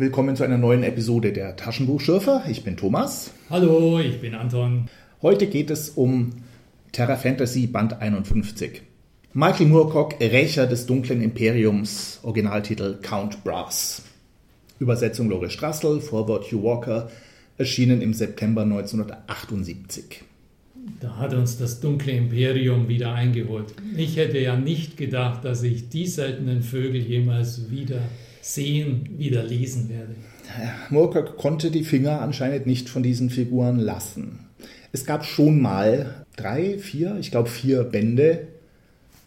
Willkommen 0.00 0.34
zu 0.34 0.44
einer 0.44 0.56
neuen 0.56 0.82
Episode 0.82 1.30
der 1.30 1.56
Taschenbuchschürfer. 1.56 2.44
Ich 2.48 2.64
bin 2.64 2.78
Thomas. 2.78 3.34
Hallo, 3.50 4.00
ich 4.00 4.18
bin 4.18 4.34
Anton. 4.34 4.88
Heute 5.20 5.46
geht 5.46 5.68
es 5.68 5.90
um 5.90 6.30
Terra 6.90 7.16
Fantasy 7.16 7.66
Band 7.66 8.00
51. 8.00 8.80
Michael 9.34 9.66
Moorcock, 9.66 10.18
Rächer 10.18 10.66
des 10.66 10.86
dunklen 10.86 11.20
Imperiums, 11.20 12.18
Originaltitel 12.22 12.96
Count 13.02 13.44
Brass. 13.44 14.00
Übersetzung 14.78 15.28
Lore 15.28 15.50
Strassel, 15.50 16.00
Vorwort 16.00 16.50
Hugh 16.50 16.62
Walker, 16.62 17.10
erschienen 17.58 18.00
im 18.00 18.14
September 18.14 18.62
1978. 18.62 20.22
Da 20.98 21.18
hat 21.18 21.34
uns 21.34 21.58
das 21.58 21.78
dunkle 21.80 22.12
Imperium 22.12 22.88
wieder 22.88 23.12
eingeholt. 23.12 23.74
Ich 23.98 24.16
hätte 24.16 24.38
ja 24.38 24.56
nicht 24.56 24.96
gedacht, 24.96 25.44
dass 25.44 25.62
ich 25.62 25.90
die 25.90 26.06
seltenen 26.06 26.62
Vögel 26.62 27.02
jemals 27.02 27.70
wieder 27.70 28.00
sehen, 28.40 29.08
wieder 29.16 29.42
lesen 29.42 29.88
werde. 29.88 30.14
Moorcock 30.90 31.36
konnte 31.36 31.70
die 31.70 31.84
Finger 31.84 32.20
anscheinend 32.20 32.66
nicht 32.66 32.88
von 32.88 33.02
diesen 33.02 33.30
Figuren 33.30 33.78
lassen. 33.78 34.40
Es 34.92 35.04
gab 35.04 35.24
schon 35.24 35.60
mal 35.60 36.26
drei, 36.36 36.78
vier, 36.78 37.16
ich 37.20 37.30
glaube 37.30 37.48
vier 37.48 37.84
Bände 37.84 38.48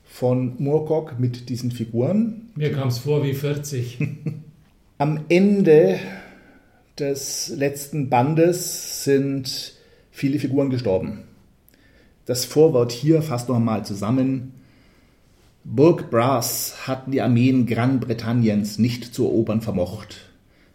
von 0.05 0.55
Moorcock 0.59 1.19
mit 1.19 1.49
diesen 1.49 1.71
Figuren. 1.71 2.49
Mir 2.55 2.71
kam 2.71 2.89
es 2.89 2.99
vor 2.99 3.23
wie 3.23 3.33
40. 3.33 3.99
Am 4.97 5.25
Ende 5.29 5.99
des 6.99 7.49
letzten 7.49 8.09
Bandes 8.09 9.03
sind 9.03 9.73
viele 10.11 10.39
Figuren 10.39 10.69
gestorben. 10.69 11.23
Das 12.25 12.45
Vorwort 12.45 12.91
hier 12.91 13.21
fasst 13.21 13.49
noch 13.49 13.55
einmal 13.55 13.85
zusammen. 13.85 14.53
Burg 15.65 16.09
Brass 16.09 16.87
hatten 16.87 17.11
die 17.11 17.21
Armeen 17.21 17.65
Gran-Britanniens 17.65 18.79
nicht 18.79 19.13
zu 19.15 19.23
erobern 19.23 19.61
vermocht. 19.61 20.29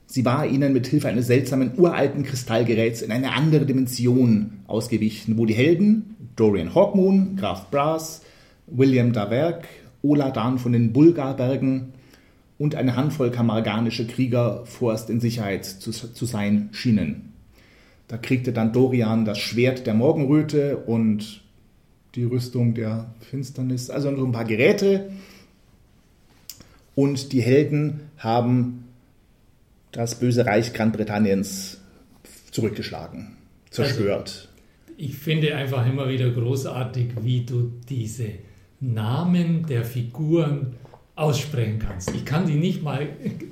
Sie 0.06 0.24
war 0.24 0.46
ihnen 0.46 0.72
mit 0.72 0.86
Hilfe 0.86 1.08
eines 1.08 1.26
seltsamen 1.26 1.72
uralten 1.76 2.22
Kristallgeräts 2.22 3.02
in 3.02 3.12
eine 3.12 3.32
andere 3.32 3.66
Dimension 3.66 4.60
ausgewichen, 4.66 5.36
wo 5.36 5.44
die 5.44 5.54
Helden 5.54 6.16
Dorian 6.36 6.74
Hawkmoon, 6.74 7.36
Graf 7.36 7.70
Brass, 7.70 8.22
William 8.66 9.12
Daverk, 9.12 9.68
Ola 10.00 10.30
Dan 10.30 10.58
von 10.58 10.72
den 10.72 10.94
Bulgarbergen 10.94 11.92
und 12.56 12.74
eine 12.74 12.96
Handvoll 12.96 13.30
kamarganische 13.30 14.06
Krieger 14.06 14.62
vorerst 14.64 15.10
in 15.10 15.20
Sicherheit 15.20 15.66
zu, 15.66 15.90
zu 15.90 16.24
sein 16.24 16.70
schienen. 16.72 17.34
Da 18.08 18.16
kriegte 18.16 18.54
dann 18.54 18.72
Dorian 18.72 19.26
das 19.26 19.38
Schwert 19.38 19.86
der 19.86 19.92
Morgenröte 19.92 20.78
und 20.78 21.42
die 22.14 22.24
Rüstung 22.24 22.74
der 22.74 23.12
Finsternis, 23.20 23.90
also 23.90 24.14
so 24.16 24.24
ein 24.24 24.32
paar 24.32 24.44
Geräte. 24.44 25.10
Und 26.94 27.32
die 27.32 27.42
Helden 27.42 28.00
haben 28.16 28.84
das 29.92 30.18
böse 30.18 30.44
Reich 30.44 30.72
Großbritanniens 30.72 31.80
zurückgeschlagen, 32.50 33.36
zerstört. 33.70 34.48
Also, 34.48 34.48
ich 34.96 35.14
finde 35.16 35.54
einfach 35.54 35.86
immer 35.86 36.08
wieder 36.08 36.28
großartig, 36.30 37.10
wie 37.22 37.44
du 37.44 37.72
diese 37.88 38.30
Namen 38.80 39.66
der 39.66 39.84
Figuren 39.84 40.74
aussprechen 41.14 41.78
kannst. 41.78 42.12
Ich 42.14 42.24
kann 42.24 42.46
die 42.46 42.54
nicht 42.54 42.82
mal 42.82 43.08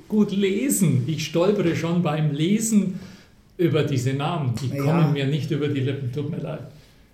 gut 0.07 0.31
lesen. 0.31 1.03
Ich 1.07 1.25
stolpere 1.25 1.75
schon 1.75 2.01
beim 2.01 2.31
Lesen 2.31 2.99
über 3.57 3.83
diese 3.83 4.13
Namen. 4.13 4.55
Die 4.61 4.75
ja. 4.75 4.83
kommen 4.83 5.13
mir 5.13 5.25
nicht 5.25 5.51
über 5.51 5.67
die 5.67 5.81
Lippen. 5.81 6.11
Tut 6.11 6.29
mir 6.29 6.37
leid. 6.37 6.67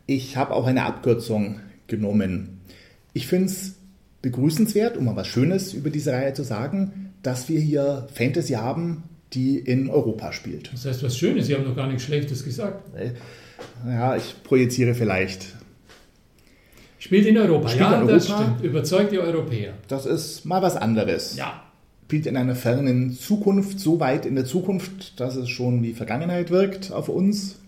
Ich 0.06 0.36
habe 0.38 0.54
auch 0.54 0.68
eine 0.68 0.84
Abkürzung 0.84 1.60
genommen. 1.88 2.62
Ich 3.14 3.28
finde 3.28 3.46
es 3.46 3.76
begrüßenswert, 4.22 4.98
um 4.98 5.06
mal 5.06 5.16
was 5.16 5.28
Schönes 5.28 5.74
über 5.74 5.90
diese 5.90 6.12
Reihe 6.12 6.34
zu 6.34 6.44
sagen, 6.44 7.14
dass 7.22 7.50
wir 7.50 7.60
hier 7.60 8.08
Fantasy 8.14 8.54
haben, 8.54 9.04
die 9.34 9.58
in 9.58 9.90
Europa 9.90 10.34
spielt. 10.34 10.72
Das 10.74 10.86
heißt 10.86 11.04
was 11.04 11.18
Schönes, 11.18 11.48
Sie 11.48 11.56
haben 11.56 11.64
noch 11.64 11.76
gar 11.76 11.88
nichts 11.88 12.04
Schlechtes 12.04 12.44
gesagt. 12.44 12.84
Ja, 13.86 14.16
ich 14.16 14.36
projiziere 14.44 14.94
vielleicht. 14.94 15.56
Spielt 17.00 17.26
in 17.26 17.38
Europa, 17.38 17.70
Spielt 17.70 17.82
ja, 17.82 17.88
in 17.90 17.94
Europa. 17.96 18.14
das 18.14 18.26
stimmt. 18.26 18.64
Überzeugt 18.64 19.12
die 19.12 19.20
Europäer. 19.20 19.74
Das 19.88 20.06
ist 20.06 20.46
mal 20.46 20.62
was 20.62 20.76
anderes. 20.78 21.36
Ja. 21.36 21.64
Spielt 22.06 22.28
in 22.28 22.38
einer 22.38 22.56
fernen 22.56 23.12
Zukunft, 23.14 23.80
so 23.80 24.00
weit 24.00 24.26
in 24.26 24.36
der 24.36 24.46
Zukunft, 24.46 25.20
dass 25.20 25.36
es 25.36 25.50
schon 25.50 25.82
wie 25.84 25.94
Vergangenheit 25.94 26.52
wirkt 26.52 26.92
auf 26.92 27.10
uns. 27.10 27.60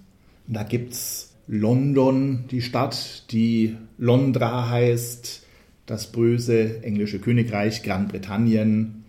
da 0.47 0.63
gibt 0.63 0.93
es 0.93 1.34
London, 1.47 2.45
die 2.49 2.61
Stadt, 2.61 3.31
die 3.31 3.75
Londra 3.97 4.69
heißt, 4.69 5.43
das 5.85 6.11
böse 6.11 6.83
englische 6.83 7.19
Königreich, 7.19 7.83
Großbritannien. 7.83 9.03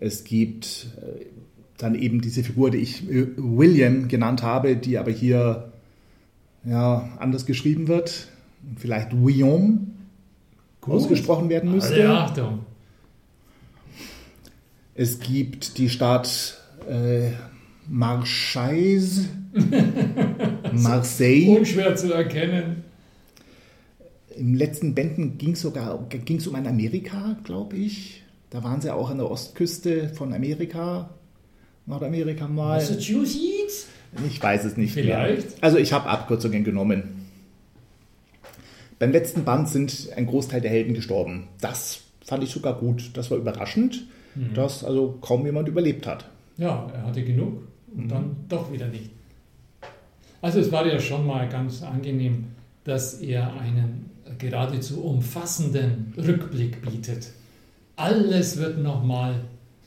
Es 0.00 0.24
gibt 0.24 0.88
äh, 1.00 1.26
dann 1.76 1.94
eben 1.94 2.20
diese 2.20 2.42
Figur, 2.42 2.70
die 2.70 2.78
ich 2.78 3.08
äh, 3.08 3.28
William 3.36 4.08
genannt 4.08 4.42
habe, 4.42 4.76
die 4.76 4.98
aber 4.98 5.12
hier 5.12 5.72
ja, 6.64 7.08
anders 7.18 7.46
geschrieben 7.46 7.88
wird. 7.88 8.28
Vielleicht 8.76 9.10
Guillaume 9.10 9.86
ausgesprochen 10.82 11.48
werden 11.48 11.70
müsste. 11.70 11.94
Alle 11.94 12.18
Achtung. 12.18 12.58
Es 14.94 15.20
gibt 15.20 15.78
die 15.78 15.88
Stadt 15.88 16.58
äh, 16.88 17.30
Marseille. 17.88 19.00
Marseille. 20.72 21.56
Unschwer 21.56 21.96
zu 21.96 22.12
erkennen. 22.12 22.84
Im 24.36 24.54
letzten 24.54 24.94
Bänden 24.94 25.38
ging 25.38 25.52
es 25.52 25.60
sogar 25.60 26.06
ging's 26.08 26.46
um 26.46 26.54
ein 26.54 26.66
Amerika, 26.66 27.36
glaube 27.44 27.76
ich. 27.76 28.22
Da 28.50 28.64
waren 28.64 28.80
sie 28.80 28.92
auch 28.92 29.10
an 29.10 29.18
der 29.18 29.30
Ostküste 29.30 30.08
von 30.10 30.32
Amerika. 30.32 31.10
Nordamerika 31.86 32.48
mal. 32.48 32.76
Massachusetts? 32.78 33.86
Ich 34.26 34.42
weiß 34.42 34.64
es 34.64 34.76
nicht 34.76 34.94
Vielleicht. 34.94 35.48
mehr. 35.48 35.58
Also 35.60 35.78
ich 35.78 35.92
habe 35.92 36.08
Abkürzungen 36.08 36.64
genommen. 36.64 37.26
Beim 38.98 39.12
letzten 39.12 39.44
Band 39.44 39.68
sind 39.68 40.10
ein 40.16 40.26
Großteil 40.26 40.60
der 40.60 40.70
Helden 40.70 40.94
gestorben. 40.94 41.48
Das 41.60 42.00
fand 42.24 42.42
ich 42.44 42.50
sogar 42.50 42.74
gut. 42.74 43.10
Das 43.14 43.30
war 43.30 43.38
überraschend, 43.38 44.06
mhm. 44.34 44.54
dass 44.54 44.84
also 44.84 45.18
kaum 45.20 45.46
jemand 45.46 45.68
überlebt 45.68 46.06
hat. 46.06 46.28
Ja, 46.58 46.90
er 46.92 47.06
hatte 47.06 47.24
genug 47.24 47.62
und 47.94 48.04
mhm. 48.04 48.08
dann 48.08 48.36
doch 48.48 48.72
wieder 48.72 48.88
nicht. 48.88 49.10
Also 50.42 50.60
es 50.60 50.72
war 50.72 50.86
ja 50.86 50.98
schon 50.98 51.26
mal 51.26 51.48
ganz 51.48 51.82
angenehm, 51.82 52.46
dass 52.84 53.14
er 53.14 53.52
einen 53.60 54.10
geradezu 54.38 55.02
umfassenden 55.02 56.14
Rückblick 56.16 56.82
bietet. 56.82 57.30
Alles 57.96 58.56
wird 58.56 58.78
nochmal 58.78 59.34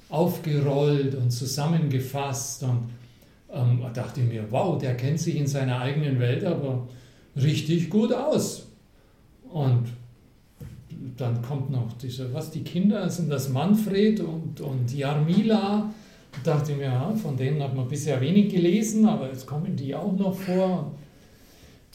aufgerollt 0.09 1.16
und 1.16 1.31
zusammengefasst 1.31 2.63
und 2.63 2.90
ähm, 3.52 3.81
dachte 3.94 4.22
mir, 4.22 4.46
wow, 4.52 4.78
der 4.78 4.96
kennt 4.96 5.19
sich 5.19 5.36
in 5.38 5.47
seiner 5.47 5.80
eigenen 5.80 6.19
Welt 6.19 6.44
aber 6.44 6.88
richtig 7.36 7.90
gut 7.90 8.13
aus. 8.13 8.68
Und 9.52 9.88
dann 11.18 11.42
kommt 11.42 11.72
noch 11.72 11.94
diese, 11.94 12.34
was 12.34 12.52
die 12.52 12.63
Kinder 12.63 13.09
sind, 13.09 13.30
das 13.30 13.50
Manfred 13.50 14.19
und, 14.19 14.62
und 14.62 14.94
Jarmila. 14.94 15.92
Da 16.44 16.56
dachte 16.56 16.72
ich 16.72 16.78
mir, 16.78 16.86
ja, 16.86 17.14
von 17.22 17.38
denen 17.38 17.62
hat 17.62 17.76
man 17.76 17.88
bisher 17.88 18.20
wenig 18.20 18.54
gelesen, 18.54 19.06
aber 19.06 19.28
jetzt 19.28 19.46
kommen 19.46 19.75
die 19.75 19.94
auch 19.94 20.12
noch 20.18 20.36
vor. 20.36 20.92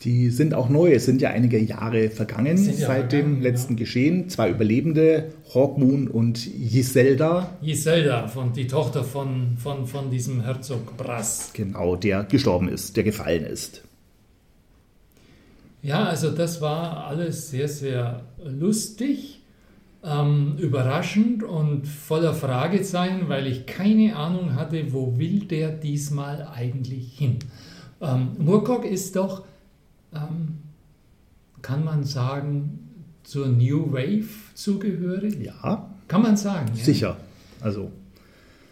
Die 0.05 0.31
sind 0.31 0.55
auch 0.55 0.69
neu. 0.69 0.93
Es 0.93 1.07
sind 1.07 1.21
ja 1.21 1.31
einige 1.31 1.59
Jahre 1.59 2.09
vergangen 2.11 2.57
ja 2.57 2.73
seit 2.73 2.77
vergangen, 2.77 3.09
dem 3.09 3.43
letzten 3.43 3.73
ja. 3.73 3.81
Geschehen. 3.81 4.29
Zwei 4.29 4.51
Überlebende, 4.51 5.33
Hawkmoon 5.53 6.07
und 6.07 6.49
Giselda. 6.71 7.57
Giselda, 7.63 8.29
von, 8.29 8.53
die 8.53 8.69
Tochter 8.69 9.03
von, 9.03 9.57
von, 9.57 9.87
von 9.87 10.11
diesem 10.11 10.43
Herzog 10.43 10.97
Brass. 10.97 11.51
Genau, 11.53 11.97
der 11.97 12.25
gestorben 12.25 12.69
ist, 12.69 12.97
der 12.97 13.03
gefallen 13.03 13.45
ist. 13.45 13.83
Ja, 15.83 16.05
also 16.05 16.31
das 16.31 16.61
war 16.61 17.07
alles 17.07 17.51
sehr, 17.51 17.69
sehr 17.69 18.23
lustig, 18.45 19.38
ähm, 20.05 20.57
überraschend 20.59 21.43
und 21.43 21.87
voller 21.87 22.35
Fragezeichen, 22.35 23.29
weil 23.29 23.47
ich 23.47 23.67
keine 23.67 24.17
Ahnung 24.17 24.55
hatte, 24.55 24.93
wo 24.93 25.19
will 25.19 25.41
der 25.41 25.71
diesmal 25.71 26.49
eigentlich 26.55 27.19
hin. 27.19 27.39
Ähm, 28.01 28.29
Moorcock 28.39 28.85
ist 28.85 29.17
doch 29.17 29.45
ähm, 30.15 30.59
kann 31.63 31.85
man 31.85 32.05
sagen, 32.05 32.79
zur 33.25 33.49
New 33.49 33.93
Wave 33.93 34.29
zugehörig? 34.55 35.39
Ja. 35.41 35.91
Kann 36.07 36.23
man 36.23 36.37
sagen. 36.37 36.69
Ja? 36.75 36.85
Sicher. 36.85 37.17
Also. 37.61 37.91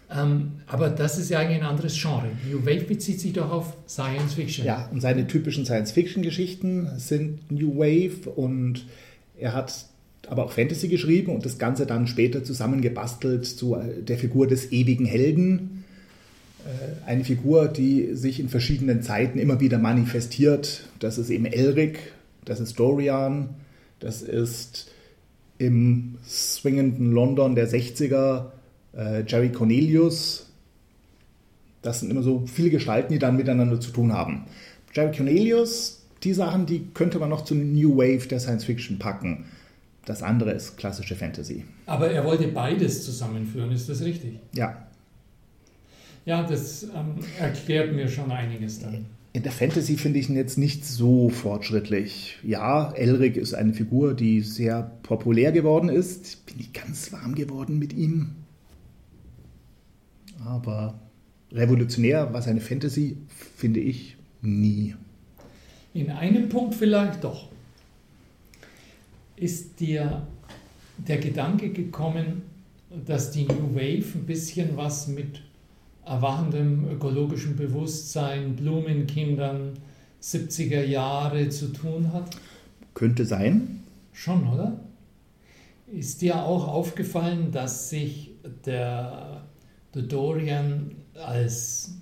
Ähm, 0.09 0.53
aber 0.67 0.89
das 0.89 1.19
ist 1.19 1.29
ja 1.29 1.39
eigentlich 1.39 1.57
ein 1.57 1.67
anderes 1.67 1.99
Genre. 1.99 2.29
New 2.49 2.65
Wave 2.65 2.85
bezieht 2.85 3.19
sich 3.19 3.33
doch 3.33 3.51
auf 3.51 3.75
Science 3.87 4.33
Fiction. 4.33 4.65
Ja, 4.65 4.89
und 4.91 5.01
seine 5.01 5.27
typischen 5.27 5.65
Science 5.65 5.91
Fiction-Geschichten 5.91 6.89
sind 6.97 7.51
New 7.51 7.77
Wave 7.77 8.29
und 8.29 8.85
er 9.37 9.53
hat 9.53 9.85
aber 10.29 10.45
auch 10.45 10.51
Fantasy 10.51 10.87
geschrieben 10.87 11.33
und 11.33 11.45
das 11.45 11.57
Ganze 11.57 11.85
dann 11.85 12.07
später 12.07 12.43
zusammengebastelt 12.43 13.45
zu 13.45 13.77
der 13.99 14.17
Figur 14.17 14.47
des 14.47 14.71
ewigen 14.71 15.05
Helden 15.05 15.85
äh, 16.67 17.09
eine 17.09 17.23
Figur, 17.23 17.67
die 17.67 18.15
sich 18.15 18.39
in 18.39 18.49
verschiedenen 18.49 19.01
Zeiten 19.01 19.39
immer 19.39 19.59
wieder 19.59 19.77
manifestiert. 19.77 20.87
Das 20.99 21.17
ist 21.17 21.29
eben 21.29 21.45
Elric, 21.45 21.99
das 22.45 22.59
ist 22.59 22.79
Dorian, 22.79 23.49
das 23.99 24.21
ist 24.21 24.91
im 25.57 26.17
swingenden 26.25 27.11
London 27.11 27.55
der 27.55 27.69
60er 27.69 28.45
äh, 28.95 29.23
Jerry 29.25 29.51
Cornelius 29.51 30.47
Das 31.81 32.01
sind 32.01 32.11
immer 32.11 32.21
so 32.21 32.43
viele 32.45 32.69
Gestalten, 32.69 33.13
die 33.13 33.19
dann 33.19 33.37
miteinander 33.37 33.79
zu 33.79 33.91
tun 33.91 34.13
haben. 34.13 34.45
Jerry 34.93 35.15
Cornelius, 35.15 36.03
die 36.23 36.33
Sachen, 36.33 36.65
die 36.65 36.87
könnte 36.93 37.17
man 37.19 37.29
noch 37.29 37.45
zum 37.45 37.73
New 37.73 37.97
Wave 37.97 38.27
der 38.27 38.39
Science 38.39 38.65
Fiction 38.65 38.99
packen. 38.99 39.45
Das 40.07 40.23
andere 40.23 40.51
ist 40.51 40.77
klassische 40.77 41.15
Fantasy. 41.15 41.65
Aber 41.85 42.09
er 42.09 42.23
wollte 42.23 42.47
beides 42.47 43.03
zusammenführen, 43.03 43.73
ist 43.73 43.89
das 43.89 44.01
richtig? 44.01 44.39
Ja. 44.55 44.87
Ja, 46.25 46.43
das 46.43 46.83
ähm, 46.83 47.15
erklärt 47.37 47.93
mir 47.93 48.07
schon 48.07 48.31
einiges 48.31 48.79
dann. 48.79 49.05
In 49.33 49.43
der 49.43 49.51
Fantasy 49.51 49.97
finde 49.97 50.19
ich 50.19 50.29
ihn 50.29 50.37
jetzt 50.37 50.57
nicht 50.57 50.85
so 50.85 51.27
fortschrittlich. 51.27 52.37
Ja, 52.41 52.93
Elric 52.93 53.35
ist 53.35 53.53
eine 53.53 53.73
Figur, 53.73 54.13
die 54.13 54.39
sehr 54.39 54.93
populär 55.03 55.51
geworden 55.51 55.89
ist. 55.89 56.25
Ich 56.25 56.37
bin 56.45 56.55
nicht 56.55 56.73
ganz 56.73 57.11
warm 57.11 57.35
geworden 57.35 57.77
mit 57.77 57.91
ihm. 57.91 58.29
Aber 60.45 60.97
revolutionär 61.51 62.33
war 62.33 62.41
seine 62.41 62.61
Fantasy, 62.61 63.17
finde 63.57 63.81
ich, 63.81 64.15
nie. 64.41 64.95
In 65.93 66.11
einem 66.11 66.47
Punkt 66.47 66.75
vielleicht 66.75 67.25
doch. 67.25 67.49
Ist 69.37 69.79
dir 69.79 70.25
der 70.97 71.19
Gedanke 71.19 71.69
gekommen, 71.69 72.41
dass 73.05 73.29
die 73.29 73.43
New 73.43 73.75
Wave 73.75 74.17
ein 74.17 74.25
bisschen 74.25 74.75
was 74.75 75.07
mit 75.07 75.43
erwachendem 76.03 76.89
ökologischen 76.89 77.55
Bewusstsein, 77.55 78.55
Blumenkindern, 78.55 79.73
70er 80.23 80.83
Jahre 80.83 81.49
zu 81.49 81.67
tun 81.71 82.11
hat? 82.11 82.35
Könnte 82.95 83.25
sein. 83.25 83.83
Schon, 84.11 84.47
oder? 84.47 84.79
Ist 85.91 86.23
dir 86.23 86.41
auch 86.41 86.67
aufgefallen, 86.67 87.51
dass 87.51 87.91
sich 87.91 88.31
der, 88.65 89.43
der 89.93 90.01
Dorian 90.01 90.95
als 91.13 91.93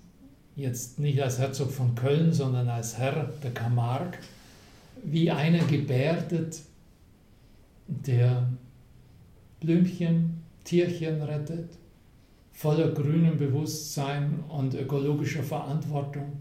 jetzt 0.56 1.00
nicht 1.00 1.22
als 1.22 1.38
Herzog 1.38 1.70
von 1.70 1.96
Köln, 1.96 2.32
sondern 2.32 2.70
als 2.70 2.98
Herr 2.98 3.30
der 3.44 3.52
Camargue 3.52 4.20
wie 5.04 5.30
einer 5.30 5.64
gebärdet, 5.66 6.62
der 7.88 8.50
Blümchen, 9.60 10.42
Tierchen 10.64 11.22
rettet, 11.22 11.70
voller 12.52 12.90
grünem 12.92 13.38
Bewusstsein 13.38 14.44
und 14.50 14.74
ökologischer 14.74 15.44
Verantwortung. 15.44 16.34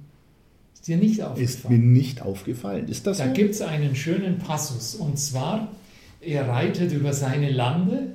Ist 0.74 0.86
dir 0.88 0.96
nicht 0.96 1.22
aufgefallen? 1.22 1.44
Ist 1.44 1.70
mir 1.70 1.78
nicht 1.78 2.22
aufgefallen. 2.22 2.88
Ist 2.88 3.06
das 3.06 3.18
Da 3.18 3.26
so? 3.28 3.32
gibt 3.32 3.50
es 3.50 3.62
einen 3.62 3.94
schönen 3.96 4.38
Passus. 4.38 4.94
Und 4.94 5.18
zwar, 5.18 5.72
er 6.20 6.48
reitet 6.48 6.92
über 6.92 7.12
seine 7.12 7.50
Lande 7.50 8.14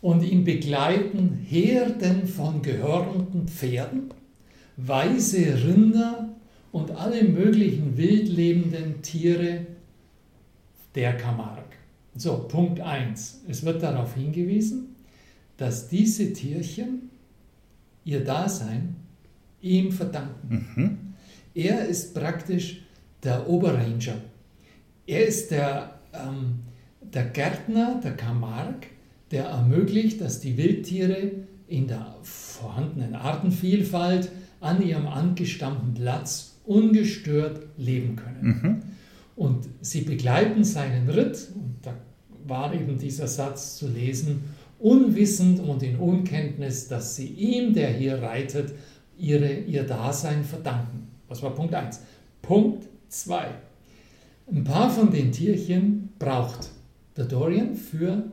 und 0.00 0.22
ihn 0.22 0.44
begleiten 0.44 1.44
Herden 1.46 2.26
von 2.26 2.62
gehörnten 2.62 3.48
Pferden, 3.48 4.10
weise 4.76 5.64
Rinder 5.64 6.28
und 6.70 6.92
alle 6.92 7.24
möglichen 7.24 7.96
wildlebenden 7.96 9.02
Tiere 9.02 9.66
der 10.94 11.16
Camargue. 11.16 11.64
So, 12.18 12.48
Punkt 12.48 12.80
1. 12.80 13.42
Es 13.48 13.64
wird 13.64 13.80
darauf 13.80 14.14
hingewiesen, 14.14 14.96
dass 15.56 15.88
diese 15.88 16.32
Tierchen 16.32 17.10
ihr 18.04 18.24
Dasein 18.24 18.96
ihm 19.60 19.92
verdanken. 19.92 20.66
Mhm. 20.74 20.98
Er 21.54 21.86
ist 21.86 22.14
praktisch 22.14 22.82
der 23.22 23.48
Oberranger. 23.48 24.16
Er 25.06 25.26
ist 25.26 25.52
der, 25.52 26.00
ähm, 26.12 26.60
der 27.00 27.26
Gärtner 27.26 28.00
der 28.02 28.16
Camargue, 28.16 28.88
der 29.30 29.44
ermöglicht, 29.44 30.20
dass 30.20 30.40
die 30.40 30.56
Wildtiere 30.56 31.30
in 31.68 31.86
der 31.86 32.16
vorhandenen 32.22 33.14
Artenvielfalt 33.14 34.30
an 34.60 34.82
ihrem 34.82 35.06
angestammten 35.06 35.94
Platz 35.94 36.56
ungestört 36.64 37.60
leben 37.76 38.16
können. 38.16 38.42
Mhm. 38.42 38.82
Und 39.36 39.68
sie 39.82 40.00
begleiten 40.00 40.64
seinen 40.64 41.08
Ritt, 41.08 41.48
und 41.54 41.76
da 41.82 41.94
war 42.48 42.72
eben 42.74 42.98
dieser 42.98 43.26
Satz 43.26 43.76
zu 43.76 43.88
lesen, 43.88 44.44
unwissend 44.78 45.60
und 45.60 45.82
in 45.82 45.96
Unkenntnis, 45.96 46.88
dass 46.88 47.16
sie 47.16 47.26
ihm, 47.26 47.74
der 47.74 47.90
hier 47.90 48.22
reitet, 48.22 48.74
ihre, 49.18 49.52
ihr 49.52 49.84
Dasein 49.84 50.44
verdanken. 50.44 51.08
Das 51.28 51.42
war 51.42 51.54
Punkt 51.54 51.74
1. 51.74 52.00
Punkt 52.42 52.86
2. 53.08 53.48
Ein 54.50 54.64
paar 54.64 54.90
von 54.90 55.10
den 55.10 55.32
Tierchen 55.32 56.10
braucht 56.18 56.70
der 57.16 57.26
Dorian 57.26 57.74
für 57.74 58.24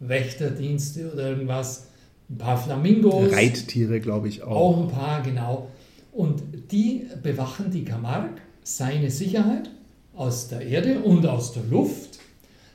Wächterdienste 0.00 1.12
oder 1.12 1.30
irgendwas. 1.30 1.88
Ein 2.28 2.38
paar 2.38 2.56
Flamingos. 2.56 3.32
Reittiere, 3.32 4.00
glaube 4.00 4.28
ich, 4.28 4.42
auch. 4.42 4.56
Auch 4.56 4.82
ein 4.82 4.88
paar, 4.88 5.22
genau. 5.22 5.68
Und 6.12 6.42
die 6.72 7.06
bewachen 7.22 7.70
die 7.70 7.84
Camargue, 7.84 8.36
seine 8.62 9.10
Sicherheit 9.10 9.70
aus 10.14 10.48
der 10.48 10.62
Erde 10.62 11.00
und 11.00 11.26
aus 11.26 11.52
der 11.52 11.62
Luft. 11.64 12.11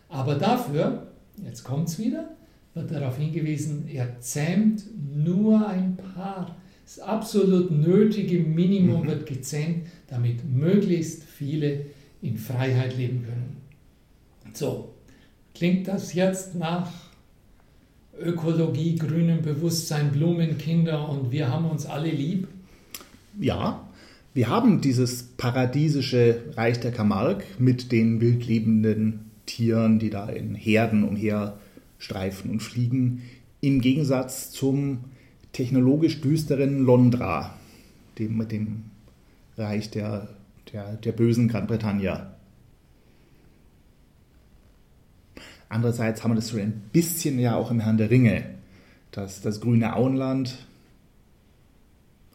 Aber 0.09 0.36
dafür, 0.36 1.07
jetzt 1.45 1.63
kommt 1.63 1.89
es 1.89 2.00
wieder, 2.00 2.30
wird 2.74 2.92
darauf 2.92 3.18
hingewiesen, 3.18 3.88
er 3.88 4.19
zähmt 4.19 4.83
nur 5.15 5.68
ein 5.68 5.98
paar. 5.98 6.56
Das 6.86 7.00
absolut 7.00 7.71
nötige 7.71 8.39
Minimum 8.39 9.04
Mhm. 9.04 9.07
wird 9.07 9.25
gezähmt, 9.25 9.88
damit 10.07 10.50
möglichst 10.50 11.24
viele 11.24 11.88
in 12.21 12.38
Freiheit 12.38 12.95
leben 12.98 13.24
können. 13.25 13.57
So, 14.54 14.94
klingt 15.54 15.88
das 15.88 16.13
jetzt 16.13 16.56
nach 16.56 16.89
Ökologie, 18.19 18.95
grünem 18.95 19.42
Bewusstsein, 19.42 20.12
Blumenkinder 20.12 21.07
und 21.09 21.31
wir 21.31 21.51
haben 21.51 21.65
uns 21.65 21.86
alle 21.86 22.09
lieb? 22.09 22.48
Ja, 23.39 23.88
wir 24.33 24.50
haben 24.50 24.81
dieses 24.81 25.23
paradiesische 25.23 26.42
Reich 26.56 26.80
der 26.80 26.92
Camargue 26.92 27.44
mit 27.59 27.92
den 27.92 28.21
wildlebenden 28.21 29.26
Tieren, 29.47 29.97
die 29.97 30.11
da 30.11 30.30
in 30.30 30.54
Herden 30.54 31.04
umherstreifen 31.04 32.51
und 32.51 32.61
fliegen, 32.61 33.23
im 33.59 33.81
Gegensatz 33.81 34.51
zum 34.51 35.06
technologisch 35.51 36.21
düsteren 36.21 36.85
Londra, 36.85 37.57
dem, 38.19 38.37
mit 38.37 38.51
dem 38.51 38.83
Reich 39.57 39.89
der, 39.89 40.30
der, 40.71 40.97
der 40.97 41.11
bösen 41.11 41.47
Großbritannien. 41.47 42.27
Andererseits 45.69 46.23
haben 46.23 46.31
wir 46.31 46.35
das 46.35 46.49
so 46.49 46.57
ein 46.57 46.83
bisschen 46.94 47.39
ja 47.39 47.56
auch 47.56 47.71
im 47.71 47.80
Herrn 47.80 47.97
der 47.97 48.11
Ringe, 48.11 48.45
das, 49.11 49.42
das 49.42 49.59
grüne 49.59 49.95
Auenland, 49.95 50.68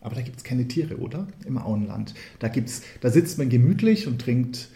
aber 0.02 0.16
da 0.16 0.22
gibt 0.22 0.38
es 0.38 0.44
keine 0.44 0.66
Tiere, 0.66 0.96
oder? 0.96 1.28
Im 1.46 1.56
Auenland. 1.56 2.14
Da, 2.40 2.48
gibt's, 2.48 2.82
da 3.00 3.10
sitzt 3.10 3.38
man 3.38 3.48
gemütlich 3.48 4.08
und 4.08 4.20
trinkt, 4.20 4.68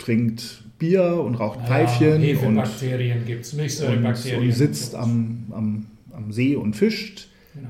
trinkt 0.00 0.64
Bier 0.78 1.22
und 1.24 1.34
raucht 1.36 1.66
Pfeifchen 1.66 2.08
ja, 2.08 2.14
und, 2.14 2.22
Hefebakterien 2.22 3.24
gibt 3.24 3.44
es, 3.44 3.52
und, 3.52 3.58
Milchsäurebakterien. 3.60 4.42
und 4.42 4.52
sitzt 4.52 4.92
sowas. 4.92 5.04
am, 5.04 5.46
am, 5.50 5.86
am 6.12 6.32
See 6.32 6.56
und 6.56 6.74
fischt. 6.74 7.28
Genau. 7.54 7.68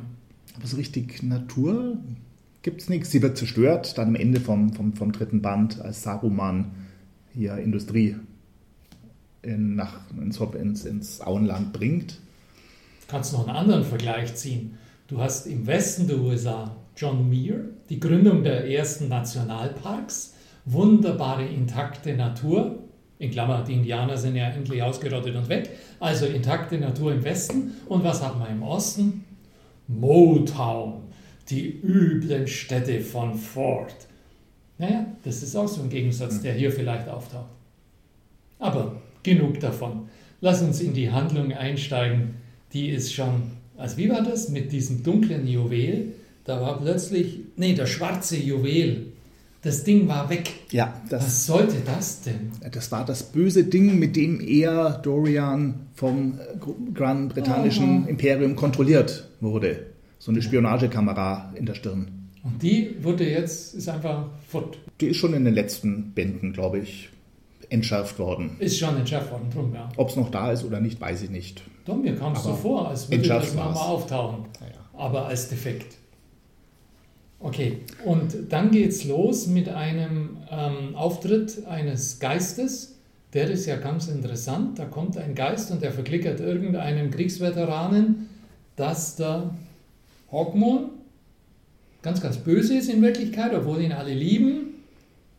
Aber 0.56 0.66
so 0.66 0.76
richtig 0.76 1.22
Natur 1.22 1.98
gibt 2.62 2.82
es 2.82 2.88
nichts. 2.88 3.10
Sie 3.10 3.20
wird 3.22 3.36
zerstört, 3.36 3.98
dann 3.98 4.08
am 4.08 4.14
Ende 4.14 4.40
vom, 4.40 4.72
vom, 4.72 4.92
vom 4.94 5.12
dritten 5.12 5.42
Band, 5.42 5.80
als 5.80 6.02
Saruman 6.02 6.70
hier 7.34 7.56
Industrie 7.56 8.16
in, 9.42 9.74
nach, 9.74 10.00
ins, 10.20 10.38
ins, 10.38 10.84
ins 10.84 11.20
Auenland 11.20 11.72
bringt. 11.72 12.12
Du 12.12 13.06
kannst 13.08 13.32
noch 13.32 13.46
einen 13.46 13.56
anderen 13.56 13.84
Vergleich 13.84 14.34
ziehen. 14.34 14.78
Du 15.08 15.18
hast 15.18 15.46
im 15.46 15.66
Westen 15.66 16.06
der 16.06 16.18
USA 16.18 16.76
John 16.96 17.28
Muir, 17.28 17.64
die 17.88 17.98
Gründung 17.98 18.44
der 18.44 18.70
ersten 18.70 19.08
Nationalparks, 19.08 20.34
wunderbare 20.64 21.46
intakte 21.46 22.14
Natur. 22.14 22.78
In 23.18 23.30
Klammer, 23.30 23.62
die 23.62 23.74
Indianer 23.74 24.16
sind 24.16 24.36
ja 24.36 24.48
endlich 24.48 24.82
ausgerottet 24.82 25.36
und 25.36 25.48
weg. 25.48 25.70
Also 25.98 26.26
intakte 26.26 26.78
Natur 26.78 27.12
im 27.12 27.22
Westen. 27.22 27.72
Und 27.86 28.02
was 28.02 28.22
haben 28.22 28.40
wir 28.40 28.48
im 28.48 28.62
Osten? 28.62 29.24
Motown, 29.88 31.02
die 31.48 31.80
üblen 31.82 32.46
Städte 32.46 33.00
von 33.00 33.34
Ford. 33.34 33.94
Naja, 34.78 35.04
das 35.24 35.42
ist 35.42 35.56
auch 35.56 35.68
so 35.68 35.82
ein 35.82 35.90
Gegensatz, 35.90 36.40
der 36.40 36.54
hier 36.54 36.72
vielleicht 36.72 37.08
auftaucht. 37.08 37.50
Aber 38.58 38.96
genug 39.22 39.60
davon. 39.60 40.08
Lass 40.40 40.62
uns 40.62 40.80
in 40.80 40.94
die 40.94 41.10
Handlung 41.10 41.52
einsteigen. 41.52 42.36
Die 42.72 42.88
ist 42.88 43.12
schon, 43.12 43.50
also 43.76 43.96
wie 43.98 44.08
war 44.08 44.22
das 44.22 44.48
mit 44.48 44.72
diesem 44.72 45.02
dunklen 45.02 45.46
Juwel? 45.46 46.14
Da 46.44 46.60
war 46.60 46.80
plötzlich, 46.80 47.40
nee, 47.56 47.74
der 47.74 47.86
schwarze 47.86 48.36
Juwel. 48.36 49.09
Das 49.62 49.84
Ding 49.84 50.08
war 50.08 50.30
weg. 50.30 50.50
Ja, 50.70 50.94
das, 51.10 51.24
Was 51.24 51.46
sollte 51.46 51.76
das 51.84 52.22
denn? 52.22 52.50
Das 52.72 52.90
war 52.92 53.04
das 53.04 53.22
böse 53.24 53.64
Ding, 53.64 53.98
mit 53.98 54.16
dem 54.16 54.40
er, 54.40 54.92
Dorian, 55.02 55.86
vom 55.94 56.38
äh, 56.38 56.92
Gran-Britannischen 56.94 58.02
Aha. 58.04 58.08
Imperium 58.08 58.56
kontrolliert 58.56 59.28
wurde. 59.40 59.86
So 60.18 60.30
eine 60.30 60.40
Spionagekamera 60.40 61.52
in 61.56 61.66
der 61.66 61.74
Stirn. 61.74 62.30
Und 62.42 62.62
die 62.62 62.96
wurde 63.02 63.28
jetzt, 63.28 63.74
ist 63.74 63.88
einfach 63.88 64.28
fort. 64.48 64.78
Die 65.00 65.08
ist 65.08 65.18
schon 65.18 65.34
in 65.34 65.44
den 65.44 65.52
letzten 65.54 66.12
Bänden, 66.12 66.54
glaube 66.54 66.78
ich, 66.78 67.10
entschärft 67.68 68.18
worden. 68.18 68.56
Ist 68.60 68.78
schon 68.78 68.96
entschärft 68.96 69.30
worden, 69.30 69.48
drum, 69.52 69.74
ja. 69.74 69.90
Ob 69.96 70.08
es 70.08 70.16
noch 70.16 70.30
da 70.30 70.52
ist 70.52 70.64
oder 70.64 70.80
nicht, 70.80 70.98
weiß 71.00 71.22
ich 71.22 71.30
nicht. 71.30 71.62
Doch, 71.84 71.96
mir 71.96 72.16
kam 72.16 72.32
es 72.32 72.42
so 72.42 72.54
vor, 72.54 72.88
als 72.88 73.10
würde 73.10 73.28
das 73.28 73.54
nochmal 73.54 73.74
war's. 73.74 73.78
auftauchen. 73.78 74.44
Naja. 74.58 74.72
Aber 74.94 75.26
als 75.26 75.48
defekt. 75.50 75.96
Okay, 77.42 77.78
und 78.04 78.52
dann 78.52 78.70
geht's 78.70 79.04
los 79.04 79.46
mit 79.46 79.70
einem 79.70 80.36
ähm, 80.50 80.94
Auftritt 80.94 81.66
eines 81.66 82.20
Geistes. 82.20 82.98
Der 83.32 83.50
ist 83.50 83.64
ja 83.64 83.76
ganz 83.76 84.08
interessant. 84.08 84.78
Da 84.78 84.84
kommt 84.84 85.16
ein 85.16 85.34
Geist 85.34 85.70
und 85.70 85.82
der 85.82 85.90
verklickert 85.90 86.40
irgendeinem 86.40 87.10
Kriegsveteranen, 87.10 88.28
dass 88.76 89.16
der 89.16 89.54
Hawkmoon 90.30 90.90
ganz, 92.02 92.20
ganz 92.20 92.36
böse 92.36 92.76
ist 92.76 92.90
in 92.90 93.00
Wirklichkeit, 93.00 93.54
obwohl 93.54 93.80
ihn 93.80 93.92
alle 93.92 94.12
lieben. 94.12 94.74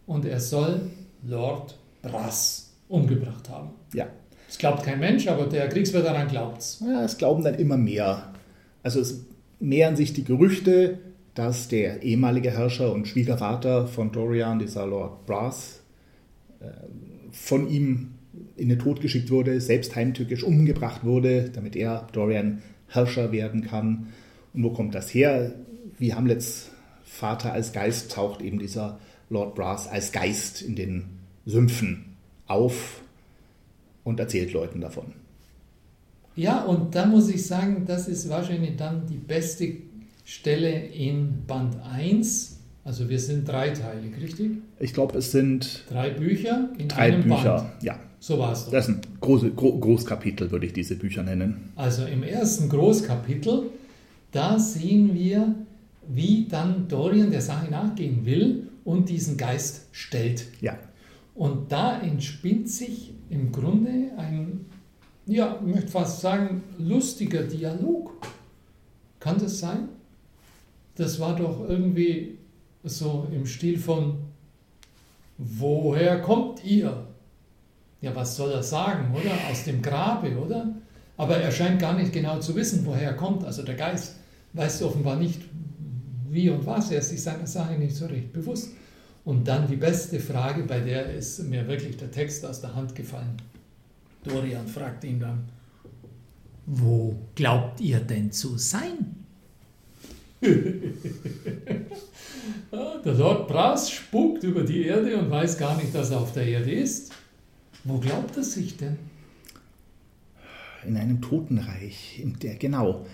Und 0.07 0.25
er 0.25 0.39
soll 0.39 0.81
Lord 1.27 1.77
Brass 2.01 2.71
umgebracht 2.89 3.47
haben. 3.49 3.69
Ja. 3.93 4.07
Es 4.49 4.57
glaubt 4.57 4.83
kein 4.83 4.99
Mensch, 4.99 5.27
aber 5.27 5.45
der 5.45 5.69
Kriegsveteran 5.69 6.27
glaubt's. 6.27 6.83
Ja, 6.85 7.03
es 7.03 7.17
glauben 7.17 7.43
dann 7.43 7.55
immer 7.55 7.77
mehr. 7.77 8.33
Also 8.83 8.99
es 8.99 9.23
mehren 9.59 9.95
sich 9.95 10.13
die 10.13 10.23
Gerüchte, 10.23 10.97
dass 11.33 11.67
der 11.67 12.03
ehemalige 12.03 12.51
Herrscher 12.51 12.91
und 12.93 13.07
Schwiegervater 13.07 13.87
von 13.87 14.11
Dorian, 14.11 14.59
dieser 14.59 14.85
Lord 14.85 15.25
Brass, 15.25 15.81
äh, 16.59 16.65
von 17.31 17.69
ihm 17.69 18.11
in 18.55 18.69
den 18.69 18.79
Tod 18.79 19.01
geschickt 19.01 19.31
wurde, 19.31 19.61
selbst 19.61 19.95
heimtückisch 19.95 20.43
umgebracht 20.43 21.03
wurde, 21.03 21.49
damit 21.49 21.75
er, 21.75 22.07
Dorian, 22.11 22.61
Herrscher 22.87 23.31
werden 23.31 23.63
kann. 23.63 24.07
Und 24.53 24.63
wo 24.63 24.71
kommt 24.71 24.95
das 24.95 25.13
her? 25.13 25.53
Wie 25.97 26.13
Hamlets 26.13 26.71
Vater 27.03 27.53
als 27.53 27.73
Geist 27.73 28.11
taucht 28.11 28.41
eben 28.41 28.59
dieser 28.59 28.99
Lord 29.29 29.55
Brass 29.55 29.87
als 29.87 30.11
Geist 30.11 30.61
in 30.61 30.75
den 30.75 31.05
Sümpfen 31.45 32.17
auf 32.47 33.01
und 34.03 34.19
erzählt 34.19 34.51
Leuten 34.53 34.81
davon. 34.81 35.13
Ja, 36.35 36.63
und 36.63 36.95
da 36.95 37.05
muss 37.05 37.29
ich 37.29 37.45
sagen, 37.45 37.83
das 37.85 38.07
ist 38.07 38.29
wahrscheinlich 38.29 38.75
dann 38.77 39.05
die 39.05 39.17
beste 39.17 39.73
Stelle 40.31 40.69
in 40.69 41.45
Band 41.45 41.75
1. 41.83 42.57
Also 42.85 43.09
wir 43.09 43.19
sind 43.19 43.49
dreiteilig, 43.49 44.13
richtig? 44.21 44.51
Ich 44.79 44.93
glaube, 44.93 45.17
es 45.17 45.33
sind 45.33 45.83
drei 45.89 46.09
Bücher 46.09 46.69
in 46.77 46.87
drei 46.87 47.01
einem 47.01 47.23
Bücher. 47.23 47.57
Band. 47.57 47.83
Ja. 47.83 47.99
So 48.21 48.39
war 48.39 48.53
es. 48.53 48.69
Das 48.69 48.85
sind 48.85 49.19
große 49.19 49.51
Gro 49.51 49.77
Großkapitel, 49.77 50.49
würde 50.49 50.67
ich 50.67 50.73
diese 50.73 50.95
Bücher 50.95 51.23
nennen. 51.23 51.73
Also 51.75 52.05
im 52.05 52.23
ersten 52.23 52.69
Großkapitel, 52.69 53.71
da 54.31 54.57
sehen 54.57 55.13
wir, 55.13 55.53
wie 56.07 56.47
dann 56.49 56.87
Dorian 56.87 57.29
der 57.29 57.41
Sache 57.41 57.69
nachgehen 57.69 58.25
will 58.25 58.69
und 58.85 59.09
diesen 59.09 59.35
Geist 59.35 59.87
stellt. 59.91 60.45
Ja. 60.61 60.79
Und 61.35 61.73
da 61.73 61.99
entspinnt 61.99 62.69
sich 62.69 63.11
im 63.29 63.51
Grunde 63.51 64.11
ein, 64.15 64.65
ja, 65.25 65.59
ich 65.59 65.75
möchte 65.75 65.91
fast 65.91 66.21
sagen, 66.21 66.63
lustiger 66.79 67.43
Dialog. 67.43 68.13
Kann 69.19 69.37
das 69.37 69.59
sein? 69.59 69.89
Das 70.95 71.19
war 71.19 71.35
doch 71.35 71.67
irgendwie 71.67 72.37
so 72.83 73.27
im 73.31 73.45
Stil 73.45 73.77
von, 73.77 74.17
woher 75.37 76.21
kommt 76.21 76.63
ihr? 76.63 77.07
Ja, 78.01 78.15
was 78.15 78.35
soll 78.35 78.51
er 78.51 78.63
sagen, 78.63 79.13
oder? 79.13 79.31
Aus 79.49 79.63
dem 79.63 79.81
Grabe, 79.81 80.37
oder? 80.37 80.75
Aber 81.17 81.37
er 81.37 81.51
scheint 81.51 81.79
gar 81.79 81.93
nicht 81.93 82.11
genau 82.11 82.39
zu 82.39 82.55
wissen, 82.55 82.85
woher 82.85 83.09
er 83.09 83.15
kommt. 83.15 83.43
Also 83.43 83.63
der 83.63 83.75
Geist 83.75 84.15
weiß 84.53 84.81
offenbar 84.83 85.17
nicht, 85.17 85.41
wie 86.29 86.49
und 86.49 86.65
was. 86.65 86.91
Er 86.91 86.99
ist 86.99 87.09
sich 87.09 87.21
seiner 87.21 87.47
Sache 87.47 87.75
nicht 87.75 87.95
so 87.95 88.07
recht 88.07 88.33
bewusst. 88.33 88.71
Und 89.23 89.47
dann 89.47 89.67
die 89.67 89.75
beste 89.75 90.19
Frage, 90.19 90.63
bei 90.63 90.79
der 90.79 91.13
ist 91.13 91.43
mir 91.43 91.67
wirklich 91.67 91.97
der 91.97 92.09
Text 92.09 92.43
aus 92.45 92.61
der 92.61 92.73
Hand 92.73 92.95
gefallen. 92.95 93.37
Dorian 94.23 94.67
fragt 94.67 95.03
ihn 95.03 95.19
dann, 95.19 95.43
wo 96.65 97.15
glaubt 97.35 97.81
ihr 97.81 97.99
denn 97.99 98.31
zu 98.31 98.57
sein? 98.57 99.20
der 103.05 103.13
Lord 103.13 103.47
Brass 103.47 103.91
spukt 103.91 104.43
über 104.43 104.63
die 104.63 104.85
Erde 104.85 105.17
und 105.17 105.29
weiß 105.29 105.57
gar 105.57 105.77
nicht, 105.77 105.93
dass 105.93 106.09
er 106.11 106.19
auf 106.19 106.33
der 106.33 106.47
Erde 106.47 106.71
ist. 106.71 107.13
Wo 107.83 107.97
glaubt 107.97 108.37
er 108.37 108.43
sich 108.43 108.77
denn? 108.77 108.97
In 110.87 110.97
einem 110.97 111.21
Totenreich, 111.21 112.19
in 112.21 112.39
der, 112.39 112.55
genau. 112.55 113.05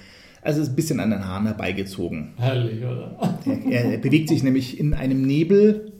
Also 0.42 0.62
ist 0.62 0.70
ein 0.70 0.76
bisschen 0.76 1.02
an 1.02 1.10
den 1.10 1.26
Haaren 1.26 1.46
herbeigezogen. 1.46 2.34
Herrlich, 2.38 2.84
oder? 2.84 3.40
Er, 3.70 3.92
er 3.92 3.98
bewegt 3.98 4.30
sich 4.30 4.44
nämlich 4.44 4.80
in 4.80 4.94
einem 4.94 5.24
Nebel. 5.24 5.92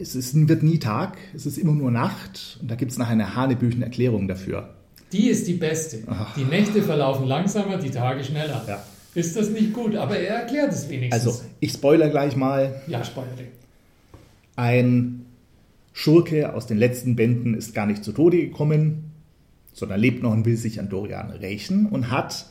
Es 0.00 0.14
ist, 0.14 0.48
wird 0.48 0.62
nie 0.62 0.78
Tag, 0.78 1.18
es 1.34 1.46
ist 1.46 1.58
immer 1.58 1.72
nur 1.72 1.90
Nacht. 1.90 2.58
Und 2.60 2.70
da 2.70 2.76
gibt 2.76 2.92
es 2.92 2.98
nachher 2.98 3.12
eine 3.12 3.34
Hanebüchen-Erklärung 3.34 4.28
dafür. 4.28 4.74
Die 5.10 5.28
ist 5.28 5.48
die 5.48 5.54
beste. 5.54 5.98
Ach. 6.06 6.36
Die 6.36 6.44
Nächte 6.44 6.82
verlaufen 6.82 7.26
langsamer, 7.26 7.78
die 7.78 7.90
Tage 7.90 8.22
schneller. 8.22 8.64
Ja. 8.68 8.84
Ist 9.14 9.36
das 9.36 9.50
nicht 9.50 9.72
gut? 9.72 9.94
Aber 9.96 10.18
er 10.18 10.36
erklärt 10.36 10.72
es 10.72 10.88
wenigstens. 10.88 11.26
Also, 11.26 11.44
ich 11.60 11.72
spoiler 11.72 12.08
gleich 12.08 12.36
mal. 12.36 12.80
ja, 12.86 13.04
spoilere. 13.04 13.48
Ein 14.56 15.26
Schurke 15.92 16.54
aus 16.54 16.66
den 16.66 16.78
letzten 16.78 17.16
Bänden 17.16 17.54
ist 17.54 17.74
gar 17.74 17.86
nicht 17.86 18.04
zu 18.04 18.12
Tode 18.12 18.38
gekommen, 18.38 19.12
sondern 19.74 20.00
lebt 20.00 20.22
noch 20.22 20.32
und 20.32 20.46
will 20.46 20.56
sich 20.56 20.80
an 20.80 20.88
Dorian 20.88 21.30
rächen 21.30 21.86
und 21.86 22.10
hat 22.10 22.46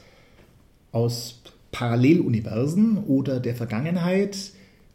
aus 0.92 1.42
Paralleluniversen 1.72 2.98
oder 3.06 3.40
der 3.40 3.56
Vergangenheit 3.56 4.38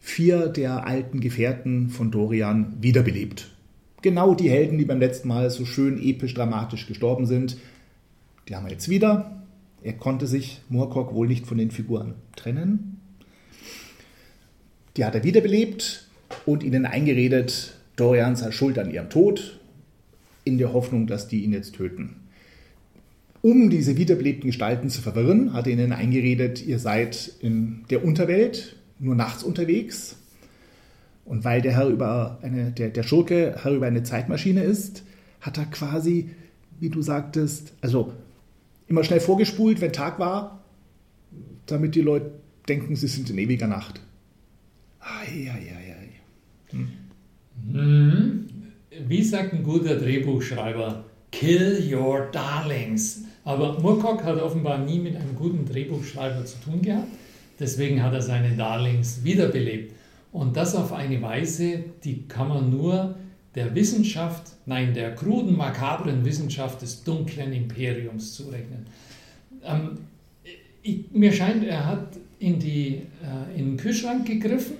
vier 0.00 0.48
der 0.48 0.86
alten 0.86 1.20
Gefährten 1.20 1.88
von 1.88 2.10
Dorian 2.10 2.76
wiederbelebt. 2.80 3.50
Genau 4.02 4.34
die 4.34 4.50
Helden, 4.50 4.78
die 4.78 4.84
beim 4.84 5.00
letzten 5.00 5.28
Mal 5.28 5.50
so 5.50 5.64
schön 5.64 6.00
episch 6.00 6.34
dramatisch 6.34 6.86
gestorben 6.86 7.26
sind, 7.26 7.56
die 8.48 8.54
haben 8.54 8.66
wir 8.66 8.72
jetzt 8.72 8.88
wieder. 8.88 9.35
Er 9.82 9.92
konnte 9.92 10.26
sich 10.26 10.60
Moorcock 10.68 11.14
wohl 11.14 11.28
nicht 11.28 11.46
von 11.46 11.58
den 11.58 11.70
Figuren 11.70 12.14
trennen. 12.34 13.00
Die 14.96 15.04
hat 15.04 15.14
er 15.14 15.24
wiederbelebt 15.24 16.08
und 16.44 16.62
ihnen 16.62 16.86
eingeredet, 16.86 17.76
Dorian 17.96 18.36
sei 18.36 18.50
schuld 18.50 18.78
an 18.78 18.90
ihrem 18.90 19.10
Tod, 19.10 19.60
in 20.44 20.58
der 20.58 20.72
Hoffnung, 20.72 21.06
dass 21.06 21.28
die 21.28 21.44
ihn 21.44 21.52
jetzt 21.52 21.74
töten. 21.74 22.16
Um 23.42 23.70
diese 23.70 23.96
wiederbelebten 23.96 24.48
Gestalten 24.48 24.90
zu 24.90 25.02
verwirren, 25.02 25.52
hat 25.52 25.66
er 25.66 25.74
ihnen 25.74 25.92
eingeredet, 25.92 26.66
ihr 26.66 26.78
seid 26.78 27.32
in 27.40 27.84
der 27.90 28.04
Unterwelt, 28.04 28.76
nur 28.98 29.14
nachts 29.14 29.42
unterwegs. 29.42 30.16
Und 31.24 31.44
weil 31.44 31.60
der 31.60 31.72
Herr 31.72 31.88
über 31.88 32.38
eine, 32.42 32.70
der, 32.70 32.88
der 32.88 33.02
Schurke 33.02 33.56
Herr 33.62 33.72
über 33.72 33.86
eine 33.86 34.02
Zeitmaschine 34.02 34.62
ist, 34.62 35.04
hat 35.40 35.58
er 35.58 35.66
quasi, 35.66 36.30
wie 36.80 36.88
du 36.88 37.02
sagtest, 37.02 37.72
also 37.80 38.12
immer 38.88 39.04
schnell 39.04 39.20
vorgespult, 39.20 39.80
wenn 39.80 39.92
Tag 39.92 40.18
war, 40.18 40.64
damit 41.66 41.94
die 41.94 42.02
Leute 42.02 42.30
denken, 42.68 42.96
sie 42.96 43.08
sind 43.08 43.30
in 43.30 43.38
ewiger 43.38 43.66
Nacht. 43.66 44.00
Ai, 45.00 45.50
ai. 45.52 45.76
Mhm. 47.64 48.46
Wie 49.06 49.22
sagt 49.22 49.52
ein 49.52 49.62
guter 49.62 49.96
Drehbuchschreiber? 49.96 51.04
Kill 51.32 51.82
your 51.92 52.28
darlings. 52.32 53.24
Aber 53.44 53.78
Moorcock 53.80 54.24
hat 54.24 54.40
offenbar 54.40 54.78
nie 54.78 54.98
mit 54.98 55.16
einem 55.16 55.36
guten 55.36 55.64
Drehbuchschreiber 55.66 56.44
zu 56.44 56.58
tun 56.60 56.82
gehabt. 56.82 57.08
Deswegen 57.60 58.02
hat 58.02 58.12
er 58.12 58.22
seine 58.22 58.56
Darlings 58.56 59.24
wiederbelebt. 59.24 59.94
Und 60.32 60.56
das 60.56 60.74
auf 60.74 60.92
eine 60.92 61.20
Weise, 61.22 61.84
die 62.04 62.26
kann 62.28 62.48
man 62.48 62.70
nur 62.70 63.14
der 63.56 63.74
Wissenschaft, 63.74 64.52
nein, 64.66 64.92
der 64.94 65.14
kruden, 65.14 65.56
makabren 65.56 66.24
Wissenschaft 66.24 66.82
des 66.82 67.02
dunklen 67.02 67.52
Imperiums 67.52 68.34
zurechnen. 68.34 68.86
Ähm, 69.64 69.98
ich, 70.82 71.10
mir 71.10 71.32
scheint, 71.32 71.64
er 71.64 71.86
hat 71.86 72.18
in, 72.38 72.60
die, 72.60 73.02
äh, 73.22 73.58
in 73.58 73.70
den 73.70 73.76
Kühlschrank 73.78 74.26
gegriffen 74.26 74.76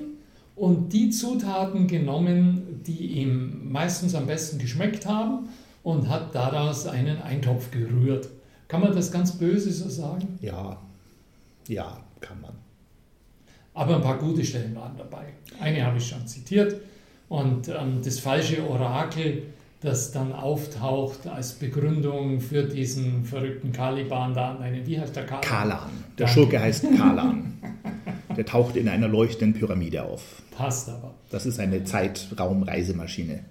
und 0.55 0.93
die 0.93 1.11
Zutaten 1.11 1.87
genommen, 1.87 2.83
die 2.87 3.07
ihm 3.21 3.73
meistens 3.73 4.15
am 4.15 4.27
besten 4.27 4.59
geschmeckt 4.59 5.07
haben 5.07 5.49
und 5.83 6.09
hat 6.09 6.35
daraus 6.35 6.87
einen 6.87 7.21
Eintopf 7.23 7.71
gerührt. 7.71 8.29
Kann 8.69 8.83
man 8.83 8.95
das 8.95 9.11
ganz 9.11 9.33
böse 9.39 9.73
so 9.73 9.89
sagen? 9.89 10.39
Ja, 10.43 10.79
ja, 11.69 12.01
kann 12.21 12.41
man. 12.41 12.53
Aber 13.73 13.97
ein 13.97 14.03
paar 14.03 14.19
gute 14.19 14.45
Stellen 14.45 14.75
waren 14.75 14.97
dabei. 14.97 15.27
Eine 15.61 15.85
habe 15.85 15.99
ich 15.99 16.07
schon 16.09 16.27
zitiert. 16.27 16.81
Und 17.29 17.69
ähm, 17.69 18.01
das 18.05 18.19
falsche 18.21 18.69
Orakel, 18.69 19.43
das 19.81 20.13
dann 20.13 20.33
auftaucht 20.33 21.27
als 21.27 21.53
Begründung 21.55 22.41
für 22.41 22.65
diesen 22.65 23.25
verrückten 23.25 23.73
Caliban 23.73 24.33
da, 24.33 24.57
nein, 24.59 24.83
wie 24.85 24.99
heißt 24.99 25.15
der 25.15 25.27
Caliban? 25.27 25.49
Kalan. 25.49 25.91
Der. 26.19 26.29
Schurke 26.29 26.61
heißt 26.61 26.85
Kalan. 26.97 27.55
Der 28.37 28.45
taucht 28.45 28.77
in 28.77 28.89
einer 28.89 29.09
leuchtenden 29.09 29.59
Pyramide 29.59 30.03
auf. 30.03 30.43
Passt 30.51 30.89
aber. 30.89 31.15
Das 31.31 31.47
ist 31.47 31.59
eine 31.59 31.85
Zeitraumreisemaschine. 31.85 33.45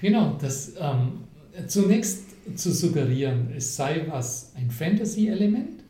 Genau, 0.00 0.36
das 0.40 0.74
ähm, 0.78 1.24
zunächst 1.66 2.24
zu 2.56 2.72
suggerieren, 2.72 3.48
es 3.56 3.76
sei 3.76 4.04
was 4.08 4.52
ein 4.56 4.70
Fantasy-Element, 4.70 5.82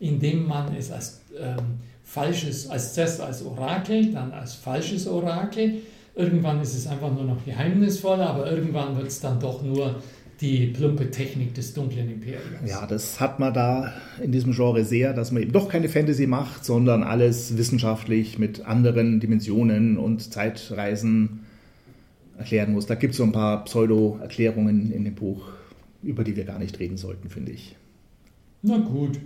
indem 0.00 0.46
man 0.46 0.74
es 0.74 0.90
als 0.90 1.22
ähm, 1.38 1.78
falsches, 2.04 2.68
als 2.68 2.94
zuerst 2.94 3.20
als 3.20 3.42
Orakel, 3.42 4.12
dann 4.12 4.32
als 4.32 4.54
falsches 4.54 5.06
Orakel, 5.06 5.82
irgendwann 6.16 6.60
ist 6.60 6.74
es 6.74 6.86
einfach 6.86 7.12
nur 7.12 7.24
noch 7.24 7.44
geheimnisvoll, 7.44 8.20
aber 8.20 8.50
irgendwann 8.50 8.96
wird 8.96 9.06
es 9.06 9.20
dann 9.20 9.38
doch 9.38 9.62
nur 9.62 9.96
die 10.40 10.66
plumpe 10.66 11.10
Technik 11.10 11.54
des 11.54 11.72
dunklen 11.72 12.10
Imperiums. 12.10 12.68
Ja, 12.68 12.86
das 12.86 13.20
hat 13.20 13.38
man 13.38 13.54
da 13.54 13.92
in 14.22 14.32
diesem 14.32 14.52
Genre 14.52 14.84
sehr, 14.84 15.14
dass 15.14 15.32
man 15.32 15.42
eben 15.42 15.52
doch 15.52 15.68
keine 15.68 15.88
Fantasy 15.88 16.26
macht, 16.26 16.64
sondern 16.64 17.04
alles 17.04 17.56
wissenschaftlich 17.56 18.38
mit 18.38 18.66
anderen 18.66 19.20
Dimensionen 19.20 19.96
und 19.96 20.32
Zeitreisen 20.32 21.40
erklären 22.36 22.72
muss. 22.72 22.86
Da 22.86 22.96
gibt 22.96 23.12
es 23.12 23.18
so 23.18 23.24
ein 23.24 23.32
paar 23.32 23.64
Pseudo-Erklärungen 23.64 24.92
in 24.92 25.04
dem 25.04 25.14
Buch, 25.14 25.48
über 26.02 26.22
die 26.22 26.36
wir 26.36 26.44
gar 26.44 26.58
nicht 26.58 26.78
reden 26.78 26.98
sollten, 26.98 27.30
finde 27.30 27.52
ich. 27.52 27.76
Na 28.60 28.78
gut, 28.78 29.18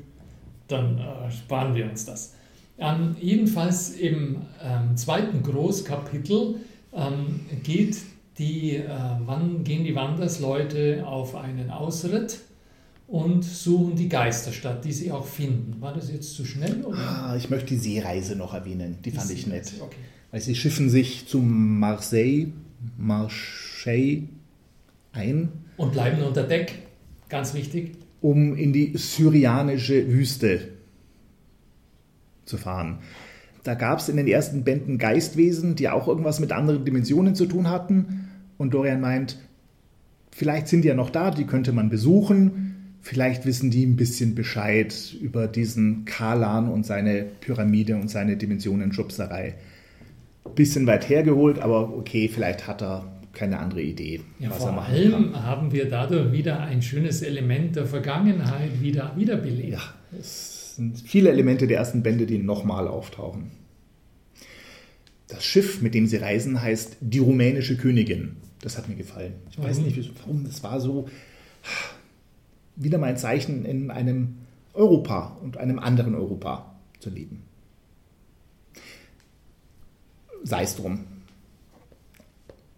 dann 0.69 0.99
äh, 0.99 1.31
sparen 1.31 1.75
wir 1.75 1.91
uns 1.91 2.05
das. 2.05 2.35
Ähm, 2.79 3.17
jedenfalls 3.21 3.91
im 3.91 4.37
ähm, 4.63 4.97
zweiten 4.97 5.43
Großkapitel 5.43 6.57
ähm, 6.93 7.41
geht 7.63 7.97
die, 8.39 8.77
äh, 8.77 8.89
wann 9.25 9.65
gehen 9.65 9.85
die 9.85 9.95
Wandersleute 9.95 11.07
auf 11.07 11.35
einen 11.35 11.71
Ausritt 11.71 12.41
und 13.07 13.45
suchen 13.45 13.97
die 13.97 14.09
Geisterstadt, 14.09 14.85
die 14.85 14.93
sie 14.93 15.13
auch 15.13 15.27
finden. 15.27 15.81
War 15.81 15.93
das 15.93 16.11
jetzt 16.11 16.35
zu 16.35 16.45
schnell? 16.45 16.83
Oder? 16.85 16.99
Ah, 16.99 17.37
ich 17.37 17.51
möchte 17.51 17.67
die 17.69 17.77
Seereise 17.77 18.37
noch 18.37 18.55
erwähnen, 18.55 18.99
die, 19.05 19.11
die 19.11 19.17
fand 19.17 19.31
ich 19.31 19.47
nett. 19.47 19.73
Okay. 19.81 19.97
Weil 20.31 20.41
sie 20.41 20.55
schiffen 20.55 20.89
sich 20.89 21.27
zu 21.27 21.39
Marseille, 21.41 22.53
Marseille 22.97 24.23
ein. 25.13 25.49
Und 25.77 25.93
bleiben 25.93 26.23
unter 26.23 26.45
Deck, 26.45 26.75
ganz 27.29 27.53
wichtig. 27.53 27.97
Um 28.21 28.55
in 28.55 28.73
die 28.73 28.97
syrianische 28.97 30.07
Wüste 30.09 30.69
zu 32.45 32.59
fahren. 32.59 32.99
Da 33.63 33.75
gab 33.75 33.99
es 33.99 34.09
in 34.09 34.17
den 34.17 34.27
ersten 34.27 34.65
Bänden 34.65 34.99
Geistwesen, 34.99 35.77
die 35.77 35.89
auch 35.89 36.09
irgendwas 36.09 36.41
mit 36.41 36.53
anderen 36.53 36.85
Dimensionen 36.85 37.35
zu 37.35 37.47
tun 37.47 37.69
hatten. 37.69 38.29
Und 38.57 38.75
Dorian 38.75 39.01
meint, 39.01 39.39
vielleicht 40.31 40.69
sind 40.69 40.83
die 40.83 40.89
ja 40.89 40.95
noch 40.95 41.11
da, 41.11 41.31
die 41.31 41.45
könnte 41.45 41.73
man 41.73 41.91
besuchen. 41.91 42.97
Vielleicht 43.03 43.47
wissen 43.47 43.71
die 43.71 43.85
ein 43.85 43.97
bisschen 43.97 44.35
Bescheid 44.35 45.15
über 45.21 45.47
diesen 45.47 46.05
Kalan 46.05 46.69
und 46.69 46.85
seine 46.85 47.25
Pyramide 47.41 47.97
und 47.97 48.09
seine 48.11 48.37
Dimensionenschubserei. 48.37 49.55
Bisschen 50.55 50.87
weit 50.87 51.09
hergeholt, 51.09 51.59
aber 51.59 51.97
okay, 51.97 52.29
vielleicht 52.29 52.67
hat 52.67 52.83
er 52.83 53.07
keine 53.33 53.59
andere 53.59 53.83
Idee. 53.83 54.21
Ja, 54.39 54.51
vor 54.51 54.83
allem 54.83 55.33
kann. 55.33 55.45
haben 55.45 55.73
wir 55.73 55.89
dadurch 55.89 56.33
wieder 56.33 56.61
ein 56.61 56.83
schönes 56.83 57.23
Element 57.23 57.77
der 57.77 57.87
Vergangenheit 57.87 58.81
wieder 58.81 59.13
wiederbelebt. 59.17 59.73
Ja, 59.73 59.83
es 60.71 60.77
sind 60.77 61.01
viele 61.01 61.31
Elemente 61.31 61.67
der 61.67 61.79
ersten 61.79 62.05
Bände, 62.05 62.27
die 62.27 62.39
nochmal 62.39 62.87
auftauchen. 62.87 63.51
Das 65.27 65.45
Schiff, 65.45 65.83
mit 65.83 65.95
dem 65.95 66.07
sie 66.07 66.17
reisen, 66.17 66.63
heißt 66.63 66.99
die 67.01 67.19
rumänische 67.19 67.77
Königin. 67.77 68.37
Das 68.63 68.79
hat 68.79 68.89
mir 68.89 68.95
gefallen. 68.95 69.35
Ich 69.51 69.59
mhm. 69.59 69.65
weiß 69.65 69.79
nicht, 69.81 70.11
warum. 70.21 70.47
Es 70.47 70.63
war 70.63 70.81
so 70.81 71.09
wieder 72.77 72.99
mein 72.99 73.17
Zeichen, 73.17 73.65
in 73.65 73.91
einem 73.91 74.37
Europa 74.73 75.39
und 75.43 75.57
einem 75.57 75.81
anderen 75.81 76.15
Europa 76.15 76.73
zu 77.01 77.11
leben. 77.11 77.43
Sei 80.45 80.63
es 80.63 80.77
drum. 80.77 81.05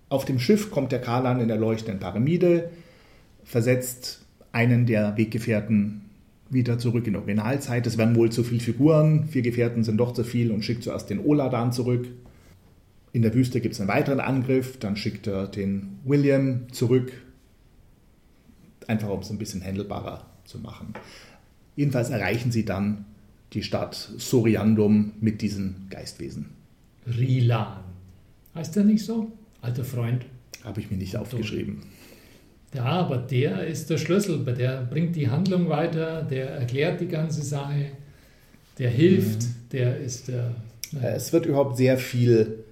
Auf 0.09 0.25
dem 0.25 0.39
Schiff 0.39 0.71
kommt 0.71 0.93
der 0.93 1.01
Kalan 1.01 1.41
in 1.41 1.49
der 1.49 1.59
leuchtenden 1.59 2.01
Pyramide, 2.01 2.71
versetzt 3.45 4.25
einen 4.51 4.87
der 4.87 5.17
Weggefährten 5.19 6.03
wieder 6.53 6.79
zurück 6.79 7.07
in 7.07 7.17
Originalzeit. 7.17 7.87
Es 7.87 7.99
werden 7.99 8.15
wohl 8.15 8.31
zu 8.31 8.45
viele 8.45 8.61
Figuren, 8.61 9.27
vier 9.27 9.43
Gefährten 9.43 9.85
sind 9.85 9.97
doch 9.97 10.13
zu 10.13 10.25
viel 10.25 10.51
und 10.51 10.65
schickt 10.65 10.83
zuerst 10.85 11.11
den 11.11 11.21
Oladan 11.21 11.73
zurück. 11.73 12.09
In 13.13 13.23
der 13.23 13.35
Wüste 13.35 13.61
gibt 13.61 13.75
es 13.75 13.81
einen 13.81 13.89
weiteren 13.89 14.21
Angriff, 14.21 14.79
dann 14.79 14.97
schickt 14.97 15.27
er 15.27 15.47
den 15.47 15.99
William 16.05 16.73
zurück, 16.73 17.13
einfach 18.87 19.09
um 19.09 19.21
es 19.21 19.31
ein 19.31 19.39
bisschen 19.39 19.63
handelbarer 19.63 20.27
zu 20.45 20.59
machen. 20.59 20.95
Jedenfalls 21.77 22.11
erreichen 22.11 22.53
sie 22.53 22.65
dann 22.65 23.07
die 23.53 23.63
Stadt 23.63 23.95
Soriandum 23.95 25.13
mit 25.21 25.43
diesen 25.43 25.87
Geistwesen. 25.91 26.51
Rilan. 27.07 27.81
Heißt 28.55 28.77
der 28.77 28.85
nicht 28.85 29.05
so? 29.05 29.33
Alter 29.61 29.85
Freund. 29.85 30.25
Habe 30.65 30.81
ich 30.81 30.91
mir 30.91 30.97
nicht 30.97 31.17
aufgeschrieben. 31.17 31.81
Ja, 32.75 32.85
aber 32.85 33.19
der 33.19 33.67
ist 33.67 33.91
der 33.91 33.99
Schlüssel, 33.99 34.39
der 34.39 34.87
bringt 34.91 35.15
die 35.15 35.29
Handlung 35.29 35.69
weiter, 35.69 36.23
der 36.23 36.51
erklärt 36.51 37.01
die 37.01 37.09
ganze 37.09 37.43
Sache, 37.43 37.87
der 38.79 38.89
hilft, 38.89 39.43
mhm. 39.43 39.55
der 39.73 39.99
ist 39.99 40.29
der. 40.29 40.55
Naja. 40.93 41.11
Es 41.11 41.33
wird 41.33 41.47
überhaupt 41.47 41.77
sehr 41.77 41.99
viel 41.99 42.65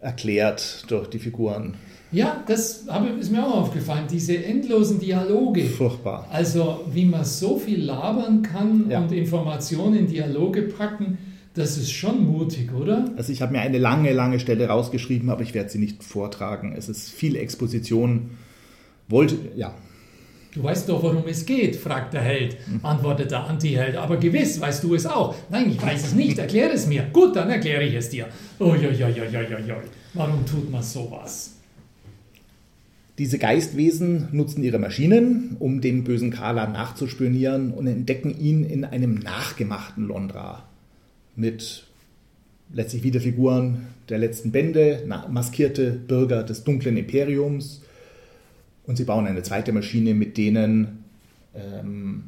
erklärt 0.00 0.84
durch 0.88 1.08
die 1.08 1.18
Figuren. 1.18 1.74
Ja, 2.10 2.42
das 2.46 2.86
ist 3.20 3.30
mir 3.30 3.46
auch 3.46 3.62
aufgefallen, 3.62 4.06
diese 4.10 4.42
endlosen 4.42 4.98
Dialoge. 4.98 5.64
Furchtbar. 5.64 6.26
Also, 6.30 6.86
wie 6.90 7.04
man 7.04 7.24
so 7.24 7.58
viel 7.58 7.82
labern 7.82 8.42
kann 8.42 8.86
ja. 8.88 9.00
und 9.00 9.12
Informationen 9.12 9.98
in 9.98 10.06
Dialoge 10.06 10.62
packen, 10.62 11.18
das 11.58 11.76
ist 11.76 11.92
schon 11.92 12.24
mutig, 12.24 12.72
oder? 12.72 13.10
Also, 13.16 13.32
ich 13.32 13.42
habe 13.42 13.52
mir 13.52 13.60
eine 13.60 13.78
lange, 13.78 14.12
lange 14.12 14.40
Stelle 14.40 14.68
rausgeschrieben, 14.68 15.30
aber 15.30 15.42
ich 15.42 15.54
werde 15.54 15.70
sie 15.70 15.78
nicht 15.78 16.02
vortragen. 16.02 16.74
Es 16.76 16.88
ist 16.88 17.10
viel 17.10 17.36
Exposition. 17.36 18.30
Wollte, 19.08 19.36
ja, 19.56 19.74
Du 20.54 20.62
weißt 20.62 20.88
doch, 20.88 21.02
worum 21.02 21.24
es 21.28 21.44
geht, 21.44 21.76
fragt 21.76 22.14
der 22.14 22.22
Held, 22.22 22.56
antwortet 22.82 23.30
der 23.30 23.44
Antiheld. 23.44 23.96
Aber 23.96 24.16
gewiss, 24.16 24.60
weißt 24.60 24.82
du 24.82 24.94
es 24.94 25.06
auch. 25.06 25.34
Nein, 25.50 25.70
ich 25.70 25.80
weiß 25.80 26.06
es 26.06 26.14
nicht, 26.14 26.38
erkläre 26.38 26.72
es 26.72 26.86
mir. 26.86 27.04
Gut, 27.12 27.36
dann 27.36 27.50
erkläre 27.50 27.84
ich 27.84 27.94
es 27.94 28.08
dir. 28.08 28.26
Uiuiuiuiui. 28.58 29.74
Warum 30.14 30.46
tut 30.46 30.70
man 30.70 30.82
sowas? 30.82 31.54
Diese 33.18 33.38
Geistwesen 33.38 34.28
nutzen 34.32 34.62
ihre 34.62 34.78
Maschinen, 34.78 35.56
um 35.58 35.80
den 35.80 36.04
bösen 36.04 36.30
Kala 36.30 36.66
nachzuspionieren 36.66 37.72
und 37.72 37.86
entdecken 37.86 38.36
ihn 38.38 38.64
in 38.64 38.84
einem 38.84 39.14
nachgemachten 39.14 40.06
Londra. 40.06 40.67
Mit 41.38 41.86
letztlich 42.72 43.04
wieder 43.04 43.20
Figuren 43.20 43.86
der 44.08 44.18
letzten 44.18 44.50
Bände, 44.50 45.04
maskierte 45.06 45.92
Bürger 45.92 46.42
des 46.42 46.64
dunklen 46.64 46.96
Imperiums 46.96 47.82
und 48.86 48.96
sie 48.96 49.04
bauen 49.04 49.26
eine 49.26 49.42
zweite 49.42 49.72
Maschine, 49.72 50.14
mit 50.14 50.36
denen 50.36 51.04
ähm, 51.54 52.24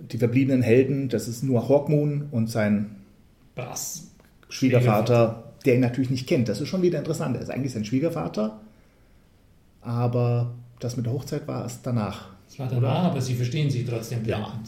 die 0.00 0.18
verbliebenen 0.18 0.60
Helden, 0.60 1.08
das 1.08 1.26
ist 1.26 1.42
nur 1.42 1.68
Hawkmoon 1.68 2.28
und 2.30 2.50
sein 2.50 2.96
Brass. 3.54 4.08
Schwiegervater, 4.48 5.52
der 5.64 5.76
ihn 5.76 5.80
natürlich 5.80 6.10
nicht 6.10 6.26
kennt. 6.26 6.48
Das 6.48 6.60
ist 6.60 6.68
schon 6.68 6.82
wieder 6.82 6.98
interessant. 6.98 7.36
Er 7.36 7.42
ist 7.42 7.50
eigentlich 7.50 7.72
sein 7.72 7.86
Schwiegervater, 7.86 8.60
aber 9.80 10.52
das 10.80 10.96
mit 10.96 11.06
der 11.06 11.14
Hochzeit 11.14 11.48
war 11.48 11.64
es 11.64 11.80
danach. 11.80 12.28
Es 12.46 12.58
war 12.58 12.66
danach, 12.68 12.80
oder? 12.80 12.90
aber 12.90 13.20
sie 13.22 13.34
verstehen 13.34 13.70
sie 13.70 13.84
trotzdem 13.84 14.24
ja. 14.26 14.60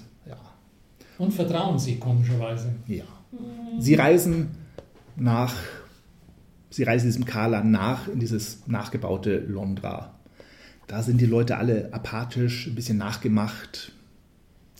Und 1.19 1.33
vertrauen 1.33 1.79
sie 1.79 1.97
komischerweise. 1.99 2.75
Ja. 2.87 3.05
Sie 3.79 3.95
reisen 3.95 4.51
nach 5.17 5.55
Sie 6.75 6.83
reisen 6.83 7.07
diesem 7.07 7.25
Kala 7.25 7.63
nach 7.63 8.09
in 8.09 8.19
dieses 8.19 8.67
nachgebaute 8.67 9.39
Londra. 9.39 10.13
Da 10.89 11.05
sind 11.05 11.21
die 11.21 11.27
Leute 11.27 11.57
alle 11.57 11.89
apathisch, 11.93 12.67
ein 12.67 12.75
bisschen 12.75 12.99
nachgemacht. 12.99 13.93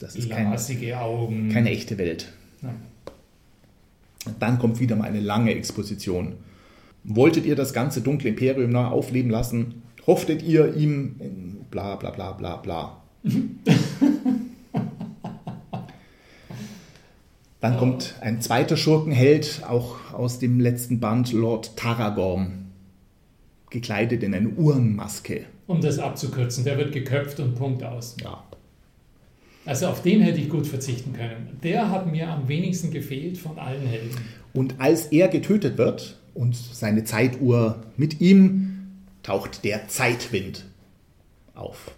Das 0.01 0.17
ist 0.17 0.29
kein, 0.29 0.53
Augen. 0.97 1.51
keine 1.51 1.71
echte 1.71 1.97
Welt. 1.97 2.33
Ja. 2.63 2.75
Dann 4.41 4.59
kommt 4.59 4.81
wieder 4.81 4.97
mal 4.97 5.05
eine 5.05 5.21
lange 5.21 5.55
Exposition. 5.55 6.33
Wolltet 7.05 7.47
ihr 7.47 7.55
das 7.55 7.73
ganze 7.73 8.01
dunkle 8.01 8.31
Imperium 8.31 8.71
noch 8.71 8.91
aufleben 8.91 9.31
lassen? 9.31 9.83
Hofftet 10.05 10.43
ihr 10.43 10.75
ihm 10.75 11.15
bla 11.71 11.95
bla 11.95 12.11
bla 12.11 12.33
bla 12.33 12.57
bla. 12.57 13.03
Dann 17.65 17.79
kommt 17.79 18.17
ein 18.21 18.43
zweiter 18.43 18.77
Schurkenheld, 18.77 19.63
auch 19.67 20.13
aus 20.13 20.39
dem 20.39 20.61
letzten 20.61 21.01
Band, 21.01 21.33
Lord 21.33 21.79
Taragorn, 21.79 22.67
gekleidet 23.71 24.23
in 24.23 24.35
eine 24.35 24.51
Uhrenmaske. 24.51 25.47
Um 25.67 25.81
das 25.81 25.99
abzukürzen, 25.99 26.65
der 26.65 26.77
wird 26.77 26.93
geköpft 26.93 27.41
und 27.41 27.55
Punkt 27.55 27.83
aus. 27.83 28.17
Ja. 28.23 28.45
Also 29.65 29.87
auf 29.87 30.03
den 30.03 30.21
hätte 30.21 30.43
ich 30.43 30.51
gut 30.51 30.67
verzichten 30.67 31.15
können. 31.15 31.59
Der 31.63 31.89
hat 31.89 32.07
mir 32.07 32.29
am 32.29 32.49
wenigsten 32.49 32.91
gefehlt 32.91 33.39
von 33.39 33.59
allen 33.59 33.87
Helden. 33.87 34.11
Und 34.53 34.75
als 34.77 35.07
er 35.07 35.29
getötet 35.29 35.79
wird 35.79 36.19
und 36.35 36.55
seine 36.55 37.05
Zeituhr 37.05 37.83
mit 37.97 38.21
ihm, 38.21 38.89
taucht 39.23 39.65
der 39.65 39.89
Zeitwind 39.89 40.67
auf 41.55 41.93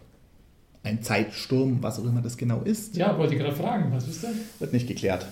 ein 0.85 1.03
Zeitsturm, 1.03 1.79
was 1.81 1.99
auch 1.99 2.05
immer 2.05 2.23
das 2.23 2.37
genau 2.37 2.61
ist. 2.61 2.95
Ja, 2.97 3.19
wollte 3.19 3.35
ich 3.35 3.41
gerade 3.41 3.57
fragen, 3.57 3.91
was 3.91 4.07
ist 4.07 4.23
das? 4.23 4.31
Wird 4.61 4.73
nicht 4.73 4.87
geklärt. 4.87 5.27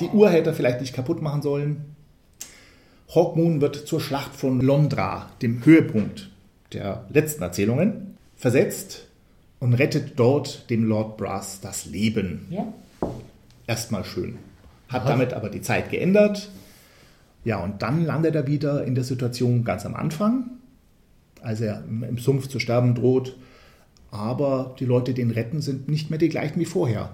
Die 0.00 0.08
Uhr 0.08 0.30
hätte 0.30 0.50
er 0.50 0.54
vielleicht 0.54 0.80
nicht 0.80 0.94
kaputt 0.94 1.22
machen 1.22 1.42
sollen. 1.42 1.96
Hawkmoon 3.14 3.60
wird 3.60 3.76
zur 3.76 4.00
Schlacht 4.00 4.34
von 4.34 4.60
Londra, 4.60 5.30
dem 5.42 5.64
Höhepunkt 5.64 6.30
der 6.72 7.06
letzten 7.08 7.42
Erzählungen, 7.42 8.16
versetzt 8.36 9.06
und 9.60 9.74
rettet 9.74 10.18
dort 10.18 10.68
dem 10.70 10.84
Lord 10.84 11.16
Brass 11.16 11.60
das 11.60 11.86
Leben. 11.86 12.46
Ja. 12.50 12.72
Erstmal 13.66 14.04
schön. 14.04 14.38
Hat 14.88 15.02
Aha. 15.02 15.10
damit 15.10 15.32
aber 15.32 15.48
die 15.48 15.62
Zeit 15.62 15.90
geändert. 15.90 16.50
Ja, 17.44 17.62
und 17.62 17.82
dann 17.82 18.04
landet 18.04 18.34
er 18.34 18.46
wieder 18.46 18.84
in 18.84 18.94
der 18.94 19.04
Situation 19.04 19.64
ganz 19.64 19.86
am 19.86 19.94
Anfang. 19.94 20.50
als 21.42 21.60
er 21.60 21.84
im 21.86 22.18
Sumpf 22.18 22.48
zu 22.48 22.58
sterben 22.58 22.94
droht. 22.94 23.36
Aber 24.10 24.74
die 24.78 24.84
Leute, 24.86 25.14
die 25.14 25.20
ihn 25.20 25.30
retten, 25.30 25.60
sind 25.60 25.88
nicht 25.88 26.10
mehr 26.10 26.18
die 26.18 26.28
gleichen 26.28 26.58
wie 26.60 26.64
vorher. 26.64 27.10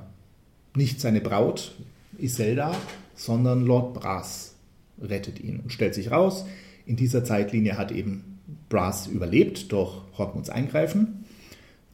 Nicht 0.74 1.00
seine 1.00 1.20
Braut, 1.20 1.74
Iselda, 2.20 2.74
sondern 3.14 3.64
Lord 3.64 3.94
Brass 3.94 4.54
rettet 5.00 5.40
ihn 5.40 5.60
und 5.60 5.72
stellt 5.72 5.94
sich 5.94 6.10
raus. 6.10 6.44
In 6.86 6.96
dieser 6.96 7.24
Zeitlinie 7.24 7.76
hat 7.78 7.92
eben 7.92 8.38
Brass 8.68 9.06
überlebt 9.06 9.72
durch 9.72 10.02
Hawkmoods 10.18 10.50
Eingreifen, 10.50 11.24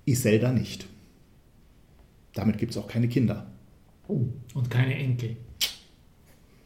Iselda 0.04 0.52
nicht. 0.52 0.86
Damit 2.34 2.58
gibt 2.58 2.72
es 2.72 2.78
auch 2.78 2.88
keine 2.88 3.08
Kinder. 3.08 3.46
Oh, 4.08 4.26
und 4.54 4.70
keine 4.70 4.94
Enkel. 4.94 5.36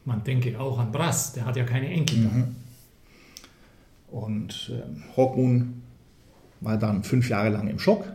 Man 0.05 0.23
denke 0.23 0.59
auch 0.59 0.77
an 0.77 0.91
Brass, 0.91 1.33
der 1.33 1.45
hat 1.45 1.55
ja 1.55 1.63
keine 1.63 1.89
Enkel. 1.89 2.19
Mhm. 2.19 2.55
Und 4.07 4.71
äh, 4.73 5.17
Hawkmoon 5.17 5.81
war 6.61 6.77
dann 6.77 7.03
fünf 7.03 7.29
Jahre 7.29 7.49
lang 7.49 7.67
im 7.67 7.79
Schock, 7.79 8.05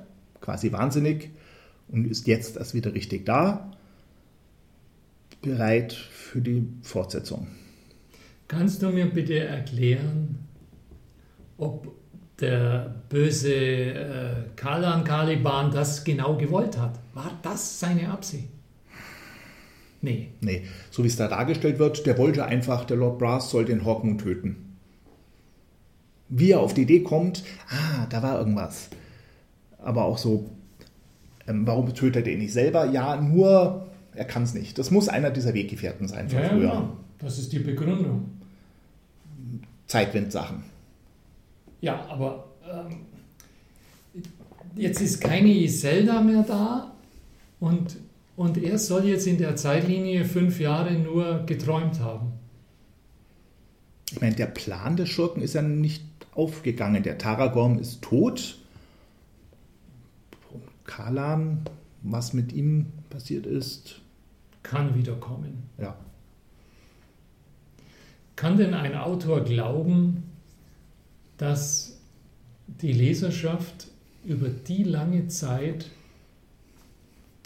quasi 0.41 0.73
wahnsinnig 0.73 1.31
und 1.89 2.07
ist 2.07 2.27
jetzt 2.27 2.57
erst 2.57 2.75
wieder 2.75 2.95
richtig 2.95 3.27
da, 3.27 3.73
bereit 5.43 5.93
für 5.93 6.41
die 6.41 6.67
Fortsetzung. 6.83 7.47
Kannst 8.49 8.83
du 8.83 8.91
mir 8.91 9.07
bitte 9.07 9.39
erklären, 9.39 10.39
ob 11.57 11.89
der 12.41 12.95
böse 13.09 13.55
äh, 13.55 14.35
Kalan 14.57 15.05
Caliban 15.05 15.71
das 15.71 16.05
genau 16.05 16.37
gewollt 16.37 16.79
hat? 16.79 16.99
War 17.15 17.39
das 17.43 17.79
seine 17.79 18.11
Absicht? 18.11 18.49
Nee. 20.03 20.31
Nee, 20.41 20.63
so 20.91 21.05
wie 21.05 21.09
es 21.09 21.17
da 21.17 21.29
dargestellt 21.29 21.79
wird, 21.79 22.07
der 22.07 22.17
wollte 22.17 22.47
einfach, 22.47 22.85
der 22.85 22.97
Lord 22.97 23.19
Brass 23.19 23.51
soll 23.51 23.67
den 23.67 23.85
Hawkmoon 23.85 24.19
töten 24.19 24.71
wie 26.31 26.53
er 26.53 26.61
auf 26.61 26.73
die 26.73 26.83
Idee 26.83 27.01
kommt, 27.01 27.43
ah, 27.69 28.07
da 28.09 28.23
war 28.23 28.39
irgendwas. 28.39 28.89
Aber 29.79 30.05
auch 30.05 30.17
so, 30.17 30.49
ähm, 31.47 31.67
warum 31.67 31.93
tötet 31.93 32.27
er 32.27 32.33
ihn 32.33 32.39
nicht 32.39 32.53
selber? 32.53 32.87
Ja, 32.87 33.21
nur, 33.21 33.89
er 34.21 34.27
kann 34.27 34.43
es 34.43 34.53
nicht. 34.53 34.79
Das 34.79 34.91
muss 34.91 35.09
einer 35.09 35.31
dieser 35.31 35.55
Weggefährten 35.55 36.07
sein 36.07 36.29
von 36.29 36.43
ja, 36.43 36.49
früher. 36.51 36.65
Ja, 36.65 36.93
das 37.21 37.39
ist 37.39 37.55
die 37.55 37.59
Begründung. 37.59 38.29
Zeitwindsachen. 39.87 40.63
Ja, 41.81 42.05
aber 42.07 42.45
ähm, 42.71 42.97
jetzt 44.77 45.01
ist 45.01 45.23
keine 45.23 45.49
Iselda 45.49 46.21
mehr 46.21 46.43
da 46.43 46.93
und, 47.61 47.97
und 48.37 48.59
er 48.59 48.79
soll 48.79 49.07
jetzt 49.07 49.27
in 49.27 49.39
der 49.39 49.57
Zeitlinie 49.57 50.27
fünf 50.27 50.61
Jahre 50.61 50.93
nur 50.93 51.45
geträumt 51.47 52.01
haben. 52.01 52.33
Ich 54.13 54.21
meine, 54.21 54.37
der 54.37 54.49
Plan 54.49 54.99
des 54.99 55.09
Schurken 55.09 55.43
ist 55.43 55.55
ja 55.55 55.63
nicht 55.63 56.05
aufgegangen. 56.35 57.03
Der 57.03 57.17
Taragorn 57.17 57.79
ist 57.79 58.03
tot. 58.03 58.59
Kalan, 60.85 61.63
was 62.03 62.35
mit 62.35 62.53
ihm 62.53 62.87
passiert 63.09 63.47
ist, 63.47 64.00
kann 64.63 64.95
wiederkommen. 64.95 65.69
Ja. 65.79 65.97
Kann 68.37 68.57
denn 68.57 68.75
ein 68.75 68.95
Autor 68.97 69.45
glauben, 69.45 70.25
dass 71.37 71.99
die 72.67 72.93
Leserschaft 72.93 73.89
über 74.25 74.49
die 74.49 74.85
lange 74.85 75.29
Zeit 75.29 75.91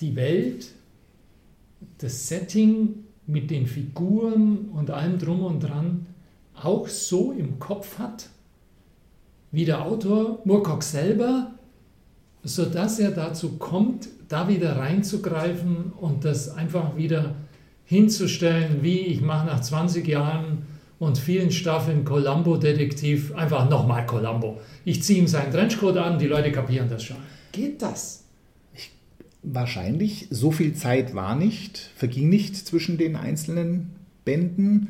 die 0.00 0.16
Welt, 0.16 0.72
das 1.98 2.28
Setting 2.28 3.04
mit 3.26 3.50
den 3.50 3.66
Figuren 3.66 4.68
und 4.70 4.90
allem 4.90 5.18
drum 5.18 5.44
und 5.44 5.60
dran 5.60 6.06
auch 6.54 6.88
so 6.88 7.32
im 7.32 7.58
Kopf 7.58 7.98
hat? 7.98 8.28
wie 9.54 9.64
der 9.64 9.82
Autor 9.86 10.40
Moorcock 10.44 10.82
selber, 10.82 11.53
sodass 12.44 12.98
er 12.98 13.10
dazu 13.10 13.56
kommt, 13.58 14.08
da 14.28 14.48
wieder 14.48 14.76
reinzugreifen 14.76 15.92
und 15.98 16.24
das 16.24 16.54
einfach 16.54 16.96
wieder 16.96 17.34
hinzustellen, 17.84 18.82
wie 18.82 18.98
ich 18.98 19.20
mache 19.20 19.46
nach 19.46 19.60
20 19.60 20.06
Jahren 20.06 20.66
und 20.98 21.18
vielen 21.18 21.50
Staffeln 21.50 22.04
Columbo-Detektiv 22.04 23.34
einfach 23.34 23.68
nochmal 23.68 24.06
Columbo. 24.06 24.60
Ich 24.84 25.02
ziehe 25.02 25.18
ihm 25.18 25.26
seinen 25.26 25.52
Trenchcoat 25.52 25.96
an, 25.96 26.18
die 26.18 26.26
Leute 26.26 26.52
kapieren 26.52 26.88
das 26.88 27.04
schon. 27.04 27.16
Geht 27.52 27.82
das? 27.82 28.24
Ich, 28.74 28.90
wahrscheinlich. 29.42 30.28
So 30.30 30.50
viel 30.50 30.74
Zeit 30.74 31.14
war 31.14 31.36
nicht, 31.36 31.90
verging 31.96 32.28
nicht 32.28 32.56
zwischen 32.56 32.96
den 32.96 33.16
einzelnen 33.16 33.90
Bänden. 34.24 34.88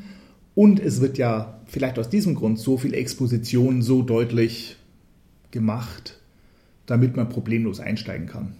Und 0.53 0.79
es 0.79 1.01
wird 1.01 1.17
ja 1.17 1.59
vielleicht 1.65 1.99
aus 1.99 2.09
diesem 2.09 2.35
Grund 2.35 2.59
so 2.59 2.77
viel 2.77 2.93
Exposition 2.93 3.81
so 3.81 4.01
deutlich 4.01 4.77
gemacht, 5.51 6.19
damit 6.85 7.15
man 7.15 7.29
problemlos 7.29 7.79
einsteigen 7.79 8.27
kann. 8.27 8.55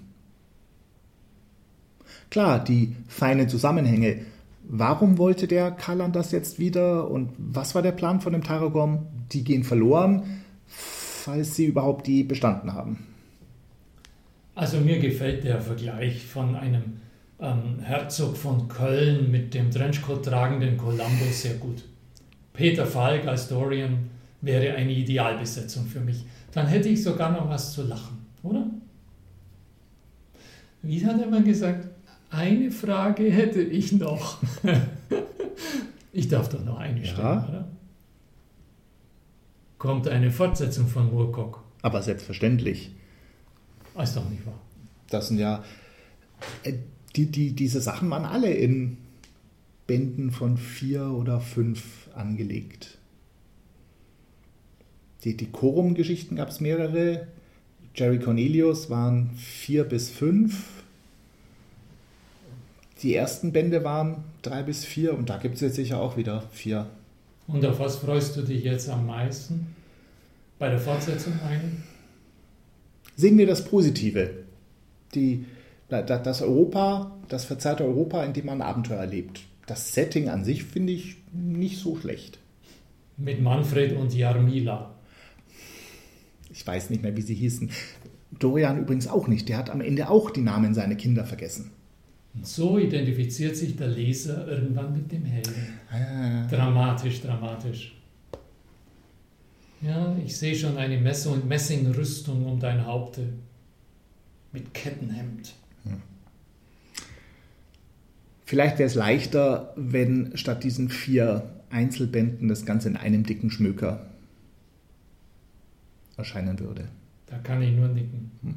Klar, 2.29 2.63
die 2.63 2.95
feinen 3.07 3.49
Zusammenhänge. 3.49 4.25
Warum 4.67 5.17
wollte 5.17 5.47
der 5.47 5.71
Kalan 5.71 6.11
das 6.11 6.31
jetzt 6.31 6.59
wieder 6.59 7.09
und 7.09 7.29
was 7.37 7.75
war 7.75 7.81
der 7.81 7.91
Plan 7.91 8.19
von 8.19 8.33
dem 8.33 8.43
Taragom? 8.43 9.05
Die 9.31 9.43
gehen 9.43 9.63
verloren, 9.63 10.41
falls 10.65 11.55
sie 11.55 11.65
überhaupt 11.65 12.07
die 12.07 12.23
bestanden 12.23 12.73
haben. 12.73 13.05
Also 14.55 14.79
mir 14.79 14.99
gefällt 14.99 15.43
der 15.43 15.61
Vergleich 15.61 16.25
von 16.25 16.55
einem 16.55 17.01
ähm, 17.39 17.79
Herzog 17.81 18.37
von 18.37 18.67
Köln 18.67 19.29
mit 19.29 19.53
dem 19.53 19.69
Trenchcoat 19.69 20.25
tragenden 20.25 20.77
Columbo 20.77 21.25
sehr 21.31 21.55
gut. 21.55 21.83
Peter 22.53 22.85
Falk 22.85 23.27
als 23.27 23.49
Dorian 23.49 24.09
wäre 24.41 24.75
eine 24.75 24.91
Idealbesetzung 24.91 25.85
für 25.85 25.99
mich. 25.99 26.25
Dann 26.53 26.67
hätte 26.67 26.87
ich 26.87 27.03
sogar 27.03 27.31
noch 27.31 27.49
was 27.49 27.73
zu 27.73 27.83
lachen, 27.83 28.14
oder? 28.45 28.69
Wie 30.81 31.05
hat 31.05 31.19
er 31.19 31.27
mal 31.27 31.43
gesagt? 31.43 31.87
Eine 32.29 32.71
Frage 32.71 33.23
hätte 33.31 33.61
ich 33.61 33.91
noch. 33.91 34.37
ich 36.11 36.27
darf 36.27 36.49
doch 36.49 36.63
noch 36.63 36.77
eine 36.77 37.03
stellen, 37.05 37.27
ja. 37.27 37.47
oder? 37.47 37.67
Kommt 39.77 40.07
eine 40.07 40.31
Fortsetzung 40.31 40.87
von 40.87 41.11
Moorcock? 41.11 41.63
Aber 41.81 42.01
selbstverständlich. 42.01 42.91
Ist 44.01 44.15
doch 44.15 44.29
nicht 44.29 44.45
wahr. 44.45 44.59
Das 45.09 45.27
sind 45.27 45.39
ja. 45.39 45.63
Äh, 46.63 46.73
die, 47.15 47.27
die, 47.27 47.53
diese 47.53 47.79
Sachen 47.79 48.09
waren 48.09 48.25
alle 48.25 48.51
in 48.51 48.97
Bänden 49.87 50.31
von 50.31 50.57
vier 50.57 51.07
oder 51.11 51.39
fünf 51.39 52.09
angelegt. 52.13 52.97
Die, 55.23 55.37
die 55.37 55.47
Chorum-Geschichten 55.47 56.35
gab 56.35 56.49
es 56.49 56.59
mehrere. 56.59 57.27
Jerry 57.95 58.19
Cornelius 58.19 58.89
waren 58.89 59.31
vier 59.35 59.83
bis 59.83 60.09
fünf. 60.09 60.83
Die 63.01 63.15
ersten 63.15 63.51
Bände 63.51 63.83
waren 63.83 64.23
drei 64.41 64.63
bis 64.63 64.85
vier 64.85 65.17
und 65.17 65.29
da 65.29 65.37
gibt 65.37 65.55
es 65.55 65.61
jetzt 65.61 65.75
sicher 65.75 65.99
auch 65.99 66.17
wieder 66.17 66.43
vier. 66.51 66.87
Und 67.47 67.65
auf 67.65 67.79
was 67.79 67.97
freust 67.97 68.35
du 68.35 68.41
dich 68.41 68.63
jetzt 68.63 68.89
am 68.89 69.05
meisten? 69.05 69.75
Bei 70.59 70.69
der 70.69 70.79
Fortsetzung 70.79 71.33
ein? 71.47 71.83
Sehen 73.15 73.37
wir 73.37 73.45
das 73.45 73.65
Positive. 73.65 74.31
Die, 75.13 75.45
das 75.89 76.41
Europa, 76.41 77.15
das 77.29 77.45
verzerrte 77.45 77.83
Europa, 77.83 78.23
in 78.23 78.33
dem 78.33 78.47
man 78.47 78.61
Abenteuer 78.61 78.99
erlebt 78.99 79.41
das 79.65 79.93
Setting 79.93 80.29
an 80.29 80.43
sich 80.43 80.63
finde 80.63 80.93
ich 80.93 81.17
nicht 81.31 81.79
so 81.79 81.95
schlecht. 81.95 82.39
Mit 83.17 83.41
Manfred 83.41 83.95
und 83.95 84.13
Jarmila. 84.13 84.94
Ich 86.55 86.65
weiß 86.65 86.89
nicht 86.89 87.03
mehr, 87.03 87.15
wie 87.17 87.21
sie 87.21 87.35
hießen. 87.35 87.69
Dorian 88.39 88.79
übrigens 88.79 89.07
auch 89.07 89.27
nicht. 89.27 89.49
Der 89.49 89.57
hat 89.57 89.69
am 89.69 89.81
Ende 89.81 90.09
auch 90.09 90.31
die 90.31 90.41
Namen 90.41 90.73
seiner 90.73 90.95
Kinder 90.95 91.25
vergessen. 91.25 91.71
Und 92.33 92.47
so 92.47 92.77
identifiziert 92.77 93.57
sich 93.57 93.75
der 93.75 93.89
Leser 93.89 94.47
irgendwann 94.47 94.93
mit 94.93 95.11
dem 95.11 95.25
Helden. 95.25 95.53
Ah. 95.91 96.47
Dramatisch, 96.47 97.21
dramatisch. 97.21 97.95
Ja, 99.81 100.15
ich 100.25 100.35
sehe 100.37 100.55
schon 100.55 100.77
eine 100.77 100.97
Messingrüstung 100.97 102.45
um 102.45 102.59
dein 102.59 102.85
Haupte. 102.85 103.27
Mit 104.53 104.73
Kettenhemd. 104.73 105.53
Hm. 105.83 106.01
Vielleicht 108.45 108.79
wäre 108.79 108.87
es 108.87 108.95
leichter, 108.95 109.73
wenn 109.75 110.31
statt 110.35 110.63
diesen 110.63 110.87
vier 110.87 111.49
Einzelbänden 111.69 112.47
das 112.47 112.65
Ganze 112.65 112.87
in 112.87 112.95
einem 112.95 113.23
dicken 113.23 113.51
Schmöker 113.51 114.05
erscheinen 116.17 116.59
würde. 116.59 116.87
Da 117.27 117.37
kann 117.39 117.61
ich 117.61 117.75
nur 117.75 117.87
nicken. 117.87 118.31
Hm. 118.41 118.55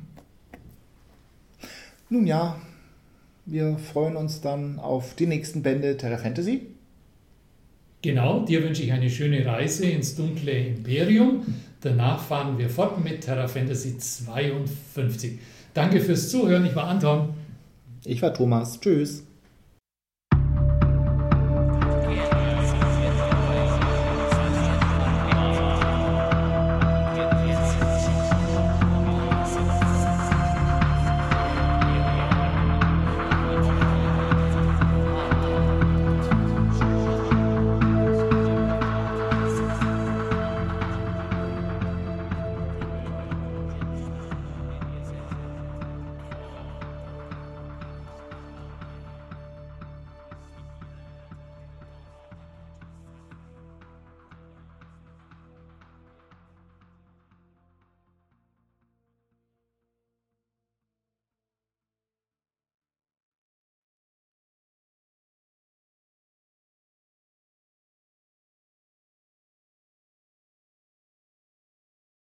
Nun 2.11 2.27
ja, 2.27 2.61
wir 3.47 3.79
freuen 3.79 4.17
uns 4.17 4.41
dann 4.41 4.79
auf 4.79 5.15
die 5.15 5.27
nächsten 5.27 5.63
Bände 5.63 5.97
Terra 5.97 6.19
Fantasy. 6.19 6.67
Genau, 8.01 8.45
dir 8.45 8.63
wünsche 8.63 8.83
ich 8.83 8.93
eine 8.93 9.11
schöne 9.11 9.45
Reise 9.45 9.87
ins 9.87 10.15
dunkle 10.15 10.53
Imperium. 10.53 11.43
Danach 11.81 12.23
fahren 12.23 12.59
wir 12.59 12.71
fort 12.71 13.03
mit 13.03 13.23
Terra 13.23 13.49
Fantasy 13.49 13.99
52. 13.99 15.39
Danke 15.75 16.01
fürs 16.01 16.31
Zuhören. 16.31 16.67
Ich 16.67 16.77
war 16.77 16.85
Anton. 16.85 17.31
Ich 18.05 18.23
war 18.23 18.33
Thomas. 18.33 18.81
Tschüss. 18.81 19.28